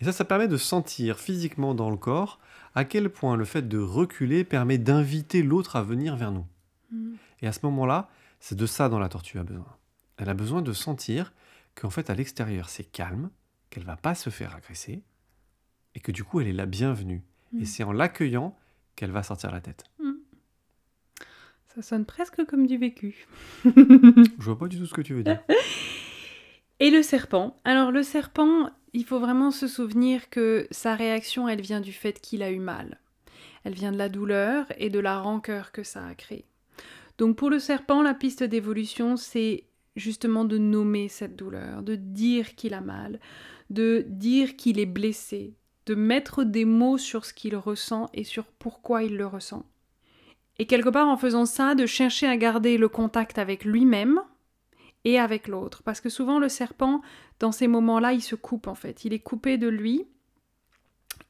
Et 0.00 0.04
ça, 0.04 0.12
ça 0.12 0.24
permet 0.24 0.48
de 0.48 0.58
sentir 0.58 1.18
physiquement 1.18 1.74
dans 1.74 1.90
le 1.90 1.96
corps 1.96 2.38
à 2.74 2.84
quel 2.84 3.08
point 3.08 3.36
le 3.36 3.46
fait 3.46 3.66
de 3.66 3.78
reculer 3.78 4.44
permet 4.44 4.76
d'inviter 4.76 5.42
l'autre 5.42 5.76
à 5.76 5.82
venir 5.82 6.16
vers 6.16 6.30
nous. 6.30 6.46
Mm. 6.90 7.14
Et 7.40 7.46
à 7.46 7.52
ce 7.52 7.60
moment-là, 7.64 8.10
c'est 8.38 8.54
de 8.54 8.66
ça 8.66 8.90
dont 8.90 8.98
la 8.98 9.08
tortue 9.08 9.38
a 9.38 9.44
besoin. 9.44 9.76
Elle 10.18 10.28
a 10.28 10.34
besoin 10.34 10.60
de 10.60 10.72
sentir 10.72 11.32
qu'en 11.74 11.90
fait, 11.90 12.10
à 12.10 12.14
l'extérieur, 12.14 12.68
c'est 12.68 12.84
calme, 12.84 13.30
qu'elle 13.76 13.84
va 13.84 13.96
pas 13.96 14.14
se 14.14 14.30
faire 14.30 14.56
agresser, 14.56 15.02
et 15.94 16.00
que 16.00 16.10
du 16.10 16.24
coup 16.24 16.40
elle 16.40 16.48
est 16.48 16.54
la 16.54 16.64
bienvenue. 16.64 17.22
Et 17.52 17.60
mm. 17.60 17.64
c'est 17.66 17.82
en 17.82 17.92
l'accueillant 17.92 18.56
qu'elle 18.94 19.10
va 19.10 19.22
sortir 19.22 19.52
la 19.52 19.60
tête. 19.60 19.84
Mm. 19.98 20.12
Ça 21.74 21.82
sonne 21.82 22.06
presque 22.06 22.42
comme 22.46 22.66
du 22.66 22.78
vécu. 22.78 23.26
Je 23.66 24.44
vois 24.44 24.58
pas 24.58 24.68
du 24.68 24.78
tout 24.78 24.86
ce 24.86 24.94
que 24.94 25.02
tu 25.02 25.12
veux 25.12 25.22
dire. 25.22 25.42
Et 26.80 26.90
le 26.90 27.02
serpent. 27.02 27.54
Alors 27.64 27.92
le 27.92 28.02
serpent, 28.02 28.70
il 28.94 29.04
faut 29.04 29.20
vraiment 29.20 29.50
se 29.50 29.68
souvenir 29.68 30.30
que 30.30 30.66
sa 30.70 30.94
réaction, 30.94 31.46
elle 31.46 31.60
vient 31.60 31.82
du 31.82 31.92
fait 31.92 32.18
qu'il 32.18 32.42
a 32.42 32.50
eu 32.50 32.60
mal. 32.60 32.98
Elle 33.64 33.74
vient 33.74 33.92
de 33.92 33.98
la 33.98 34.08
douleur 34.08 34.64
et 34.78 34.88
de 34.88 35.00
la 35.00 35.20
rancœur 35.20 35.70
que 35.70 35.82
ça 35.82 36.06
a 36.06 36.14
créé. 36.14 36.46
Donc 37.18 37.36
pour 37.36 37.50
le 37.50 37.58
serpent, 37.58 38.00
la 38.00 38.14
piste 38.14 38.42
d'évolution, 38.42 39.18
c'est 39.18 39.64
justement 39.96 40.46
de 40.46 40.56
nommer 40.56 41.08
cette 41.08 41.36
douleur, 41.36 41.82
de 41.82 41.94
dire 41.94 42.54
qu'il 42.54 42.74
a 42.74 42.80
mal, 42.80 43.18
de 43.70 44.04
dire 44.08 44.56
qu'il 44.56 44.78
est 44.78 44.86
blessé, 44.86 45.54
de 45.86 45.94
mettre 45.94 46.44
des 46.44 46.64
mots 46.64 46.98
sur 46.98 47.24
ce 47.24 47.32
qu'il 47.32 47.56
ressent 47.56 48.08
et 48.14 48.24
sur 48.24 48.44
pourquoi 48.44 49.02
il 49.02 49.16
le 49.16 49.26
ressent. 49.26 49.64
Et 50.58 50.66
quelque 50.66 50.88
part 50.88 51.08
en 51.08 51.16
faisant 51.16 51.46
ça, 51.46 51.74
de 51.74 51.86
chercher 51.86 52.26
à 52.26 52.36
garder 52.36 52.78
le 52.78 52.88
contact 52.88 53.38
avec 53.38 53.64
lui-même 53.64 54.20
et 55.04 55.18
avec 55.18 55.48
l'autre. 55.48 55.82
Parce 55.82 56.00
que 56.00 56.08
souvent 56.08 56.38
le 56.38 56.48
serpent, 56.48 57.02
dans 57.38 57.52
ces 57.52 57.68
moments-là, 57.68 58.12
il 58.12 58.22
se 58.22 58.34
coupe 58.34 58.66
en 58.66 58.74
fait. 58.74 59.04
Il 59.04 59.12
est 59.12 59.20
coupé 59.20 59.58
de 59.58 59.68
lui 59.68 60.06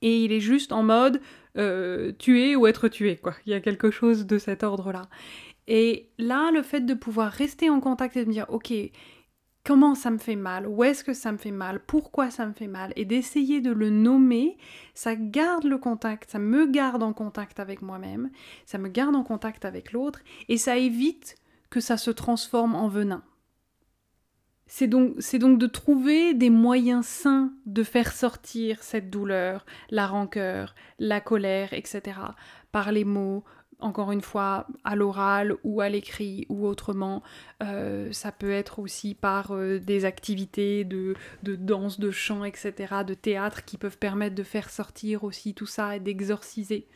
et 0.03 0.25
il 0.25 0.33
est 0.33 0.41
juste 0.41 0.73
en 0.73 0.83
mode 0.83 1.21
euh, 1.57 2.13
tuer 2.13 2.55
ou 2.55 2.67
être 2.67 2.89
tué. 2.89 3.17
Quoi. 3.17 3.35
Il 3.47 3.51
y 3.51 3.55
a 3.55 3.61
quelque 3.61 3.91
chose 3.91 4.27
de 4.27 4.39
cet 4.39 4.63
ordre-là. 4.63 5.03
Et 5.69 6.11
là, 6.19 6.51
le 6.53 6.63
fait 6.63 6.83
de 6.83 6.95
pouvoir 6.95 7.33
rester 7.33 7.71
en 7.71 7.81
contact 7.81 8.17
et 8.17 8.23
de 8.23 8.29
me 8.29 8.33
dire, 8.33 8.47
ok, 8.51 8.73
comment 9.67 9.97
ça 9.97 10.13
me 10.13 10.19
fait 10.19 10.37
mal, 10.37 10.69
où 10.69 10.85
est-ce 10.85 11.03
que 11.03 11.13
ça 11.13 11.33
me 11.33 11.39
fait 11.39 11.51
mal, 11.51 11.81
pourquoi 11.81 12.31
ça 12.31 12.47
me 12.47 12.53
fait 12.53 12.69
mal, 12.69 12.93
et 12.95 13.05
d'essayer 13.05 13.61
de 13.61 13.73
le 13.73 13.91
nommer, 13.91 14.57
ça 14.95 15.17
garde 15.17 15.65
le 15.65 15.77
contact, 15.77 16.31
ça 16.31 16.39
me 16.39 16.67
garde 16.67 17.03
en 17.03 17.13
contact 17.13 17.59
avec 17.59 17.83
moi-même, 17.83 18.31
ça 18.65 18.79
me 18.79 18.89
garde 18.89 19.17
en 19.17 19.25
contact 19.25 19.65
avec 19.65 19.91
l'autre, 19.91 20.21
et 20.49 20.57
ça 20.57 20.77
évite 20.77 21.35
que 21.69 21.81
ça 21.81 21.97
se 21.97 22.13
transforme 22.13 22.77
en 22.77 22.87
venin. 22.87 23.25
C'est 24.69 24.87
donc, 24.87 25.15
c'est 25.19 25.41
donc 25.41 25.59
de 25.59 25.67
trouver 25.67 26.33
des 26.33 26.51
moyens 26.51 27.05
sains 27.05 27.53
de 27.67 27.83
faire 27.83 28.13
sortir 28.13 28.85
cette 28.85 29.11
douleur, 29.11 29.67
la 29.91 30.07
rancœur, 30.07 30.77
la 31.01 31.21
colère, 31.21 31.73
etc. 31.73 32.19
par 32.71 32.93
les 32.93 33.05
mots, 33.05 33.45
encore 33.79 34.13
une 34.13 34.23
fois, 34.23 34.67
à 34.85 34.97
l'oral 34.97 35.57
ou 35.63 35.81
à 35.81 35.89
l'écrit 35.89 36.47
ou 36.49 36.67
autrement. 36.67 37.23
Euh, 37.63 38.11
ça 38.13 38.33
peut 38.33 38.51
être 38.51 38.79
aussi 38.79 39.15
par 39.15 39.53
euh, 39.53 39.79
des 39.79 40.05
activités 40.05 40.85
de, 40.85 41.15
de, 41.43 41.57
danse, 41.57 42.01
de 42.01 42.11
chant, 42.11 42.45
etc., 42.45 42.95
de 43.07 43.15
théâtre 43.15 43.65
qui 43.65 43.77
peuvent 43.77 43.99
permettre 43.99 44.35
de 44.35 44.43
faire 44.43 44.71
sortir 44.71 45.25
aussi 45.25 45.55
tout 45.55 45.67
ça 45.67 45.97
et 45.97 46.01
d'exorciser 46.01 46.87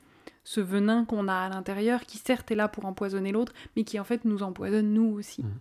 ce 0.43 0.61
venin 0.61 1.05
qu'on 1.05 1.29
a 1.29 1.35
à 1.35 1.49
l'intérieur 1.49 2.07
qui 2.07 2.19
certes 2.19 2.51
est 2.51 2.57
là 2.57 2.69
pour 2.69 2.87
empoisonner 2.87 3.31
l'autre, 3.31 3.53
mais 3.77 3.85
qui 3.85 4.01
en 4.01 4.05
fait 4.05 4.25
nous 4.25 4.43
empoisonne 4.43 4.93
nous 4.93 5.13
aussi. 5.13 5.43
Mmh. 5.43 5.61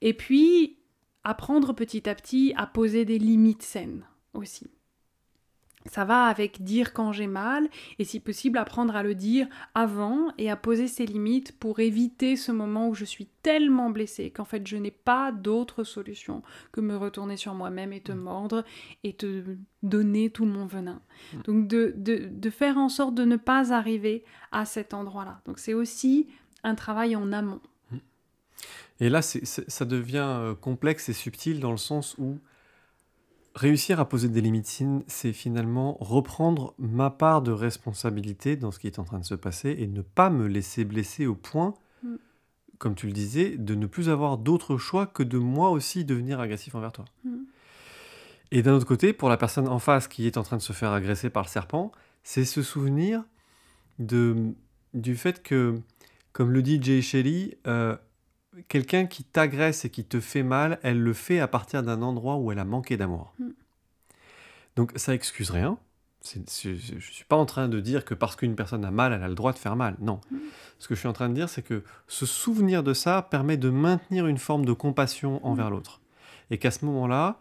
Et 0.00 0.14
puis, 0.14 0.78
apprendre 1.24 1.74
petit 1.74 2.08
à 2.08 2.14
petit 2.14 2.54
à 2.56 2.66
poser 2.66 3.04
des 3.04 3.18
limites 3.18 3.62
saines 3.62 4.04
aussi. 4.32 4.70
Ça 5.90 6.04
va 6.04 6.24
avec 6.24 6.62
dire 6.62 6.92
quand 6.92 7.12
j'ai 7.12 7.26
mal 7.26 7.68
et 7.98 8.04
si 8.04 8.20
possible 8.20 8.58
apprendre 8.58 8.94
à 8.96 9.02
le 9.02 9.14
dire 9.14 9.46
avant 9.74 10.32
et 10.38 10.50
à 10.50 10.56
poser 10.56 10.88
ses 10.88 11.06
limites 11.06 11.52
pour 11.58 11.80
éviter 11.80 12.36
ce 12.36 12.52
moment 12.52 12.88
où 12.88 12.94
je 12.94 13.04
suis 13.04 13.26
tellement 13.42 13.90
blessée 13.90 14.30
qu'en 14.30 14.44
fait 14.44 14.66
je 14.66 14.76
n'ai 14.76 14.90
pas 14.90 15.32
d'autre 15.32 15.84
solution 15.84 16.42
que 16.72 16.80
me 16.80 16.96
retourner 16.96 17.36
sur 17.36 17.54
moi-même 17.54 17.92
et 17.92 18.00
te 18.00 18.12
mm. 18.12 18.18
mordre 18.18 18.64
et 19.04 19.12
te 19.12 19.42
donner 19.82 20.30
tout 20.30 20.44
mon 20.44 20.66
venin. 20.66 21.00
Mm. 21.32 21.42
Donc 21.42 21.68
de, 21.68 21.94
de, 21.96 22.28
de 22.30 22.50
faire 22.50 22.78
en 22.78 22.88
sorte 22.88 23.14
de 23.14 23.24
ne 23.24 23.36
pas 23.36 23.72
arriver 23.72 24.24
à 24.52 24.64
cet 24.64 24.94
endroit-là. 24.94 25.40
Donc 25.46 25.58
c'est 25.58 25.74
aussi 25.74 26.28
un 26.64 26.74
travail 26.74 27.16
en 27.16 27.32
amont. 27.32 27.60
Mm. 27.90 27.96
Et 29.00 29.08
là, 29.08 29.22
ça 29.22 29.84
devient 29.84 30.26
euh, 30.26 30.54
complexe 30.54 31.08
et 31.08 31.12
subtil 31.12 31.60
dans 31.60 31.70
le 31.70 31.76
sens 31.76 32.16
où 32.18 32.38
Réussir 33.58 33.98
à 33.98 34.08
poser 34.08 34.28
des 34.28 34.40
limites, 34.40 34.84
c'est 35.08 35.32
finalement 35.32 35.96
reprendre 35.98 36.74
ma 36.78 37.10
part 37.10 37.42
de 37.42 37.50
responsabilité 37.50 38.54
dans 38.54 38.70
ce 38.70 38.78
qui 38.78 38.86
est 38.86 39.00
en 39.00 39.04
train 39.04 39.18
de 39.18 39.24
se 39.24 39.34
passer 39.34 39.74
et 39.80 39.88
ne 39.88 40.00
pas 40.00 40.30
me 40.30 40.46
laisser 40.46 40.84
blesser 40.84 41.26
au 41.26 41.34
point, 41.34 41.74
mm. 42.04 42.14
comme 42.78 42.94
tu 42.94 43.08
le 43.08 43.12
disais, 43.12 43.56
de 43.56 43.74
ne 43.74 43.86
plus 43.86 44.10
avoir 44.10 44.38
d'autre 44.38 44.76
choix 44.76 45.08
que 45.08 45.24
de 45.24 45.38
moi 45.38 45.70
aussi 45.70 46.04
devenir 46.04 46.38
agressif 46.38 46.76
envers 46.76 46.92
toi. 46.92 47.04
Mm. 47.24 47.30
Et 48.52 48.62
d'un 48.62 48.74
autre 48.74 48.86
côté, 48.86 49.12
pour 49.12 49.28
la 49.28 49.36
personne 49.36 49.66
en 49.66 49.80
face 49.80 50.06
qui 50.06 50.28
est 50.28 50.36
en 50.36 50.44
train 50.44 50.56
de 50.56 50.62
se 50.62 50.72
faire 50.72 50.92
agresser 50.92 51.28
par 51.28 51.42
le 51.42 51.48
serpent, 51.48 51.90
c'est 52.22 52.44
se 52.44 52.62
souvenir 52.62 53.24
de, 53.98 54.54
du 54.94 55.16
fait 55.16 55.42
que, 55.42 55.80
comme 56.32 56.52
le 56.52 56.62
dit 56.62 56.80
Jay 56.80 57.02
Shelley, 57.02 57.58
euh, 57.66 57.96
quelqu'un 58.68 59.06
qui 59.06 59.24
t'agresse 59.24 59.84
et 59.84 59.90
qui 59.90 60.04
te 60.04 60.20
fait 60.20 60.42
mal, 60.42 60.78
elle 60.82 61.00
le 61.00 61.12
fait 61.12 61.40
à 61.40 61.48
partir 61.48 61.82
d'un 61.82 62.02
endroit 62.02 62.36
où 62.36 62.50
elle 62.52 62.58
a 62.58 62.64
manqué 62.64 62.96
d'amour. 62.96 63.32
Mm. 63.38 63.48
Donc 64.76 64.92
ça 64.96 65.14
excuse 65.14 65.50
rien. 65.50 65.78
je 66.24 66.68
ne 66.94 67.00
suis 67.00 67.24
pas 67.24 67.36
en 67.36 67.46
train 67.46 67.68
de 67.68 67.80
dire 67.80 68.04
que 68.04 68.14
parce 68.14 68.36
qu'une 68.36 68.54
personne 68.54 68.84
a 68.84 68.90
mal, 68.90 69.12
elle 69.12 69.22
a 69.22 69.28
le 69.28 69.34
droit 69.34 69.52
de 69.52 69.58
faire 69.58 69.76
mal. 69.76 69.96
Non. 70.00 70.20
Mm. 70.30 70.36
Ce 70.78 70.88
que 70.88 70.94
je 70.94 71.00
suis 71.00 71.08
en 71.08 71.12
train 71.12 71.28
de 71.28 71.34
dire, 71.34 71.48
c'est 71.48 71.62
que 71.62 71.82
se 72.06 72.26
souvenir 72.26 72.82
de 72.82 72.94
ça 72.94 73.22
permet 73.22 73.56
de 73.56 73.70
maintenir 73.70 74.26
une 74.26 74.38
forme 74.38 74.64
de 74.64 74.72
compassion 74.72 75.44
envers 75.44 75.68
mm. 75.68 75.72
l'autre. 75.72 76.00
Et 76.50 76.58
qu'à 76.58 76.70
ce 76.70 76.84
moment-là, 76.84 77.38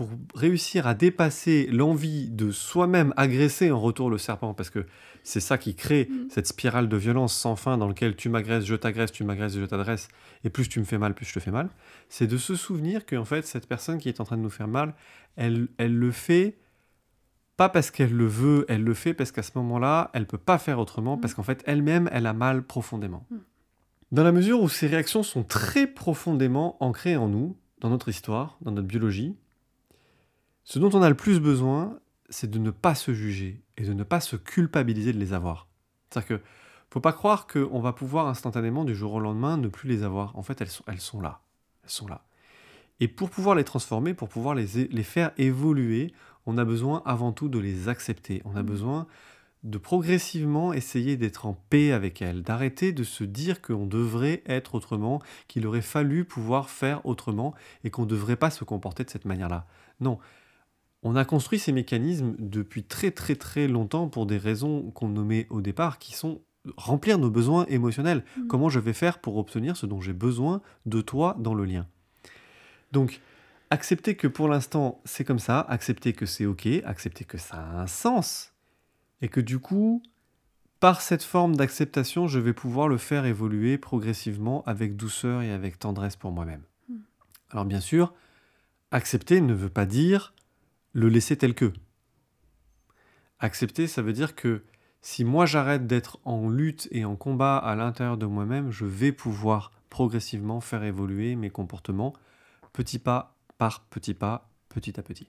pour 0.00 0.08
réussir 0.34 0.86
à 0.86 0.94
dépasser 0.94 1.66
l'envie 1.70 2.30
de 2.30 2.50
soi-même 2.50 3.12
agresser 3.18 3.70
en 3.70 3.78
retour 3.78 4.08
le 4.08 4.16
serpent, 4.16 4.54
parce 4.54 4.70
que 4.70 4.86
c'est 5.24 5.40
ça 5.40 5.58
qui 5.58 5.74
crée 5.74 6.08
mm. 6.10 6.30
cette 6.30 6.46
spirale 6.46 6.88
de 6.88 6.96
violence 6.96 7.34
sans 7.34 7.54
fin 7.54 7.76
dans 7.76 7.86
laquelle 7.86 8.16
tu 8.16 8.30
m'agresses, 8.30 8.64
je 8.64 8.76
t'agresse, 8.76 9.12
tu 9.12 9.24
m'agresses, 9.24 9.58
je 9.58 9.64
t'adresse, 9.66 10.08
et 10.42 10.48
plus 10.48 10.70
tu 10.70 10.80
me 10.80 10.86
fais 10.86 10.96
mal, 10.96 11.12
plus 11.12 11.26
je 11.26 11.34
te 11.34 11.38
fais 11.38 11.50
mal, 11.50 11.68
c'est 12.08 12.26
de 12.26 12.38
se 12.38 12.54
souvenir 12.54 13.04
que 13.04 13.14
en 13.14 13.26
fait 13.26 13.46
cette 13.46 13.68
personne 13.68 13.98
qui 13.98 14.08
est 14.08 14.22
en 14.22 14.24
train 14.24 14.38
de 14.38 14.42
nous 14.42 14.48
faire 14.48 14.68
mal, 14.68 14.94
elle, 15.36 15.68
elle 15.76 15.94
le 15.94 16.10
fait 16.12 16.56
pas 17.58 17.68
parce 17.68 17.90
qu'elle 17.90 18.14
le 18.14 18.26
veut, 18.26 18.64
elle 18.70 18.82
le 18.82 18.94
fait 18.94 19.12
parce 19.12 19.32
qu'à 19.32 19.42
ce 19.42 19.50
moment-là, 19.56 20.10
elle 20.14 20.26
peut 20.26 20.38
pas 20.38 20.56
faire 20.56 20.78
autrement, 20.78 21.18
mm. 21.18 21.20
parce 21.20 21.34
qu'en 21.34 21.42
fait 21.42 21.62
elle-même, 21.66 22.08
elle 22.10 22.24
a 22.24 22.32
mal 22.32 22.62
profondément. 22.62 23.26
Mm. 23.30 23.36
Dans 24.12 24.24
la 24.24 24.32
mesure 24.32 24.62
où 24.62 24.70
ces 24.70 24.86
réactions 24.86 25.22
sont 25.22 25.42
très 25.42 25.86
profondément 25.86 26.82
ancrées 26.82 27.18
en 27.18 27.28
nous, 27.28 27.58
dans 27.80 27.90
notre 27.90 28.08
histoire, 28.08 28.56
dans 28.62 28.72
notre 28.72 28.88
biologie, 28.88 29.36
ce 30.64 30.78
dont 30.78 30.90
on 30.92 31.02
a 31.02 31.08
le 31.08 31.16
plus 31.16 31.40
besoin, 31.40 31.98
c'est 32.28 32.50
de 32.50 32.58
ne 32.58 32.70
pas 32.70 32.94
se 32.94 33.12
juger 33.12 33.62
et 33.76 33.84
de 33.84 33.92
ne 33.92 34.04
pas 34.04 34.20
se 34.20 34.36
culpabiliser 34.36 35.12
de 35.12 35.18
les 35.18 35.32
avoir. 35.32 35.66
C'est-à-dire 36.10 36.38
que 36.38 36.44
faut 36.92 37.00
pas 37.00 37.12
croire 37.12 37.46
qu'on 37.46 37.80
va 37.80 37.92
pouvoir 37.92 38.26
instantanément, 38.26 38.84
du 38.84 38.96
jour 38.96 39.14
au 39.14 39.20
lendemain, 39.20 39.56
ne 39.56 39.68
plus 39.68 39.88
les 39.88 40.02
avoir. 40.02 40.36
En 40.36 40.42
fait, 40.42 40.60
elles 40.60 40.68
sont, 40.68 40.82
elles 40.88 41.00
sont 41.00 41.20
là. 41.20 41.40
Elles 41.84 41.90
sont 41.90 42.08
là. 42.08 42.24
Et 42.98 43.06
pour 43.06 43.30
pouvoir 43.30 43.54
les 43.54 43.64
transformer, 43.64 44.12
pour 44.12 44.28
pouvoir 44.28 44.54
les, 44.54 44.88
les 44.90 45.02
faire 45.04 45.30
évoluer, 45.38 46.12
on 46.46 46.58
a 46.58 46.64
besoin 46.64 47.02
avant 47.06 47.32
tout 47.32 47.48
de 47.48 47.58
les 47.58 47.88
accepter. 47.88 48.42
On 48.44 48.56
a 48.56 48.62
mmh. 48.62 48.66
besoin 48.66 49.06
de 49.62 49.78
progressivement 49.78 50.72
essayer 50.72 51.16
d'être 51.16 51.46
en 51.46 51.52
paix 51.52 51.92
avec 51.92 52.22
elles, 52.22 52.42
d'arrêter 52.42 52.92
de 52.92 53.04
se 53.04 53.24
dire 53.24 53.60
qu'on 53.60 53.86
devrait 53.86 54.42
être 54.46 54.74
autrement, 54.74 55.20
qu'il 55.48 55.66
aurait 55.66 55.82
fallu 55.82 56.24
pouvoir 56.24 56.70
faire 56.70 57.04
autrement 57.04 57.54
et 57.84 57.90
qu'on 57.90 58.02
ne 58.02 58.08
devrait 58.08 58.36
pas 58.36 58.50
se 58.50 58.64
comporter 58.64 59.04
de 59.04 59.10
cette 59.10 59.26
manière-là. 59.26 59.66
Non, 60.00 60.18
on 61.02 61.16
a 61.16 61.24
construit 61.24 61.58
ces 61.58 61.72
mécanismes 61.72 62.34
depuis 62.38 62.84
très 62.84 63.10
très 63.10 63.36
très 63.36 63.68
longtemps 63.68 64.08
pour 64.08 64.26
des 64.26 64.38
raisons 64.38 64.90
qu'on 64.90 65.08
nommait 65.08 65.46
au 65.50 65.60
départ, 65.60 65.98
qui 65.98 66.14
sont 66.14 66.42
remplir 66.76 67.18
nos 67.18 67.30
besoins 67.30 67.64
émotionnels. 67.66 68.24
Mm. 68.36 68.46
Comment 68.48 68.68
je 68.68 68.80
vais 68.80 68.92
faire 68.92 69.18
pour 69.18 69.36
obtenir 69.38 69.76
ce 69.76 69.86
dont 69.86 70.00
j'ai 70.00 70.12
besoin 70.12 70.60
de 70.86 71.00
toi 71.00 71.36
dans 71.38 71.54
le 71.54 71.64
lien? 71.64 71.86
Donc, 72.92 73.20
accepter 73.70 74.16
que 74.16 74.26
pour 74.26 74.48
l'instant 74.48 75.00
c'est 75.04 75.24
comme 75.24 75.38
ça, 75.38 75.60
accepter 75.60 76.12
que 76.12 76.26
c'est 76.26 76.46
ok, 76.46 76.66
accepter 76.84 77.24
que 77.24 77.38
ça 77.38 77.56
a 77.56 77.80
un 77.80 77.86
sens, 77.86 78.52
et 79.22 79.28
que 79.28 79.40
du 79.40 79.58
coup, 79.58 80.02
par 80.80 81.00
cette 81.00 81.22
forme 81.22 81.56
d'acceptation, 81.56 82.26
je 82.26 82.38
vais 82.38 82.54
pouvoir 82.54 82.88
le 82.88 82.96
faire 82.96 83.26
évoluer 83.26 83.78
progressivement 83.78 84.62
avec 84.64 84.96
douceur 84.96 85.42
et 85.42 85.52
avec 85.52 85.78
tendresse 85.78 86.16
pour 86.16 86.32
moi-même. 86.32 86.62
Mm. 86.88 86.94
Alors 87.50 87.64
bien 87.64 87.80
sûr, 87.80 88.12
accepter 88.90 89.40
ne 89.40 89.54
veut 89.54 89.70
pas 89.70 89.86
dire 89.86 90.34
le 90.92 91.08
laisser 91.08 91.36
tel 91.36 91.54
que. 91.54 91.72
Accepter, 93.38 93.86
ça 93.86 94.02
veut 94.02 94.12
dire 94.12 94.34
que 94.34 94.64
si 95.02 95.24
moi 95.24 95.46
j'arrête 95.46 95.86
d'être 95.86 96.20
en 96.24 96.48
lutte 96.48 96.88
et 96.90 97.04
en 97.04 97.16
combat 97.16 97.56
à 97.56 97.74
l'intérieur 97.74 98.18
de 98.18 98.26
moi-même, 98.26 98.70
je 98.70 98.84
vais 98.84 99.12
pouvoir 99.12 99.72
progressivement 99.88 100.60
faire 100.60 100.84
évoluer 100.84 101.36
mes 101.36 101.50
comportements 101.50 102.12
petit 102.72 102.98
pas 102.98 103.36
par 103.58 103.84
petit 103.86 104.14
pas, 104.14 104.50
petit 104.68 104.98
à 104.98 105.02
petit. 105.02 105.26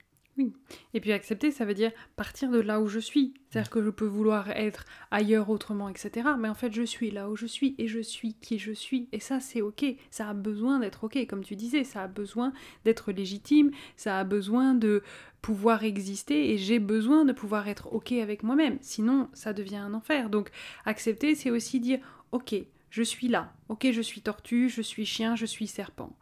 Et 0.93 0.99
puis 0.99 1.11
accepter, 1.11 1.51
ça 1.51 1.65
veut 1.65 1.73
dire 1.73 1.91
partir 2.15 2.51
de 2.51 2.59
là 2.59 2.79
où 2.81 2.87
je 2.87 2.99
suis. 2.99 3.33
C'est-à-dire 3.49 3.69
que 3.69 3.83
je 3.83 3.89
peux 3.89 4.05
vouloir 4.05 4.49
être 4.51 4.85
ailleurs 5.09 5.49
autrement, 5.49 5.89
etc. 5.89 6.29
Mais 6.39 6.49
en 6.49 6.53
fait, 6.53 6.73
je 6.73 6.83
suis 6.83 7.11
là 7.11 7.29
où 7.29 7.35
je 7.35 7.45
suis 7.45 7.75
et 7.77 7.87
je 7.87 7.99
suis 7.99 8.33
qui 8.35 8.59
je 8.59 8.71
suis. 8.71 9.09
Et 9.11 9.19
ça, 9.19 9.39
c'est 9.39 9.61
OK. 9.61 9.85
Ça 10.09 10.29
a 10.29 10.33
besoin 10.33 10.79
d'être 10.79 11.03
OK. 11.03 11.25
Comme 11.27 11.43
tu 11.43 11.55
disais, 11.55 11.83
ça 11.83 12.03
a 12.03 12.07
besoin 12.07 12.53
d'être 12.85 13.11
légitime. 13.11 13.71
Ça 13.95 14.19
a 14.19 14.23
besoin 14.23 14.73
de 14.73 15.03
pouvoir 15.41 15.83
exister 15.83 16.51
et 16.51 16.57
j'ai 16.57 16.79
besoin 16.79 17.25
de 17.25 17.33
pouvoir 17.33 17.67
être 17.67 17.93
OK 17.93 18.11
avec 18.11 18.43
moi-même. 18.43 18.77
Sinon, 18.81 19.27
ça 19.33 19.53
devient 19.53 19.77
un 19.77 19.93
enfer. 19.93 20.29
Donc, 20.29 20.51
accepter, 20.85 21.35
c'est 21.35 21.49
aussi 21.49 21.79
dire 21.79 21.99
OK, 22.31 22.55
je 22.89 23.03
suis 23.03 23.27
là. 23.27 23.53
OK, 23.69 23.87
je 23.91 24.01
suis 24.01 24.21
tortue, 24.21 24.69
je 24.69 24.81
suis 24.81 25.05
chien, 25.05 25.35
je 25.35 25.45
suis 25.45 25.67
serpent. 25.67 26.15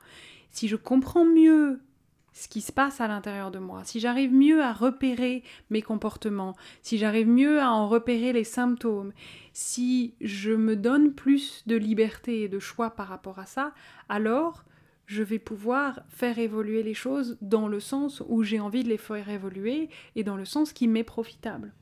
Si 0.52 0.68
je 0.68 0.76
comprends 0.76 1.26
mieux 1.26 1.80
ce 2.34 2.48
qui 2.48 2.62
se 2.62 2.72
passe 2.72 3.02
à 3.02 3.08
l'intérieur 3.08 3.52
de 3.52 3.60
moi, 3.60 3.84
si 3.84 4.00
j'arrive 4.00 4.34
mieux 4.34 4.62
à 4.62 4.74
repérer 4.74 5.44
mes 5.70 5.82
comportements, 5.82 6.56
si 6.82 6.98
j'arrive 6.98 7.28
mieux 7.28 7.60
à 7.60 7.72
en 7.72 7.88
repérer 7.88 8.34
les 8.34 8.44
symptômes, 8.44 9.13
si 9.54 10.15
je 10.22 10.52
me 10.52 10.76
donne 10.76 11.13
plus 11.13 11.63
de 11.68 11.76
liberté 11.76 12.44
et 12.44 12.50
de 12.50 12.60
choix 12.60 12.92
par 12.92 13.08
rapport 13.08 13.39
à 13.39 13.46
ça, 13.46 13.74
alors 14.08 14.63
je 15.06 15.24
vais 15.24 15.39
pouvoir 15.39 16.02
faire 16.08 16.38
évoluer 16.38 16.84
les 16.84 16.94
choses 16.94 17.38
dans 17.42 17.68
le 17.68 17.80
sens 17.80 18.22
où 18.28 18.44
j'ai 18.44 18.60
envie 18.60 18.84
de 18.84 18.89
les 18.89 18.98
faire 18.98 19.28
évoluer 19.30 19.89
et 20.15 20.24
dans 20.24 20.38
le 20.38 20.46
sens 20.46 20.72
qui 20.72 20.88
m'est 20.88 21.04
profitable. 21.04 21.74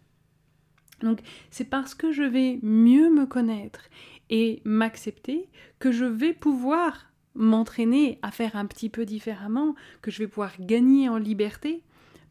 Donc 1.01 1.19
c'est 1.51 1.69
parce 1.69 1.93
que 1.93 2.11
je 2.11 2.23
vais 2.23 2.59
mieux 2.63 3.09
me 3.13 3.25
connaître 3.25 3.81
et 4.29 4.61
m'accepter 4.63 5.49
que 5.79 5.91
je 5.91 6.05
vais 6.05 6.33
pouvoir 6.33 7.11
m'entraîner 7.37 8.19
à 8.21 8.31
faire 8.31 8.55
un 8.55 8.65
petit 8.65 8.89
peu 8.89 9.05
différemment, 9.05 9.75
que 10.01 10.11
je 10.11 10.19
vais 10.19 10.27
pouvoir 10.27 10.53
gagner 10.59 11.07
en 11.07 11.17
liberté 11.17 11.83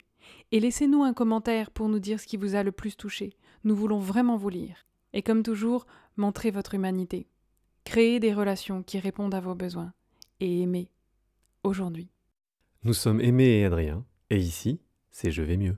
Et 0.51 0.59
laissez-nous 0.59 1.05
un 1.05 1.15
commentaire 1.15 1.71
pour 1.71 1.89
nous 1.89 2.01
dire 2.01 2.19
ce 2.19 2.27
qui 2.27 2.37
vous 2.37 2.57
a 2.57 2.65
le 2.65 2.73
plus 2.73 2.97
touché. 2.97 3.37
Nous 3.63 3.77
voulons 3.77 4.01
vraiment 4.01 4.37
vous 4.37 4.49
lire. 4.49 4.89
Et 5.13 5.23
comme 5.23 5.45
toujours, 5.45 5.87
montrez 6.17 6.51
votre 6.51 6.75
humanité. 6.75 7.29
Créez 7.85 8.19
des 8.19 8.35
relations 8.35 8.83
qui 8.83 8.99
répondent 8.99 9.37
à 9.37 9.41
vos 9.41 9.55
besoins. 9.55 9.93
Et 10.41 10.63
aimez. 10.63 10.91
Aujourd'hui. 11.63 12.11
Nous 12.83 12.93
sommes 12.93 13.21
Aimé 13.21 13.61
et 13.61 13.65
Adrien. 13.65 14.05
Et 14.31 14.39
ici, 14.39 14.81
c'est 15.11 15.31
Je 15.31 15.43
vais 15.43 15.57
mieux. 15.57 15.77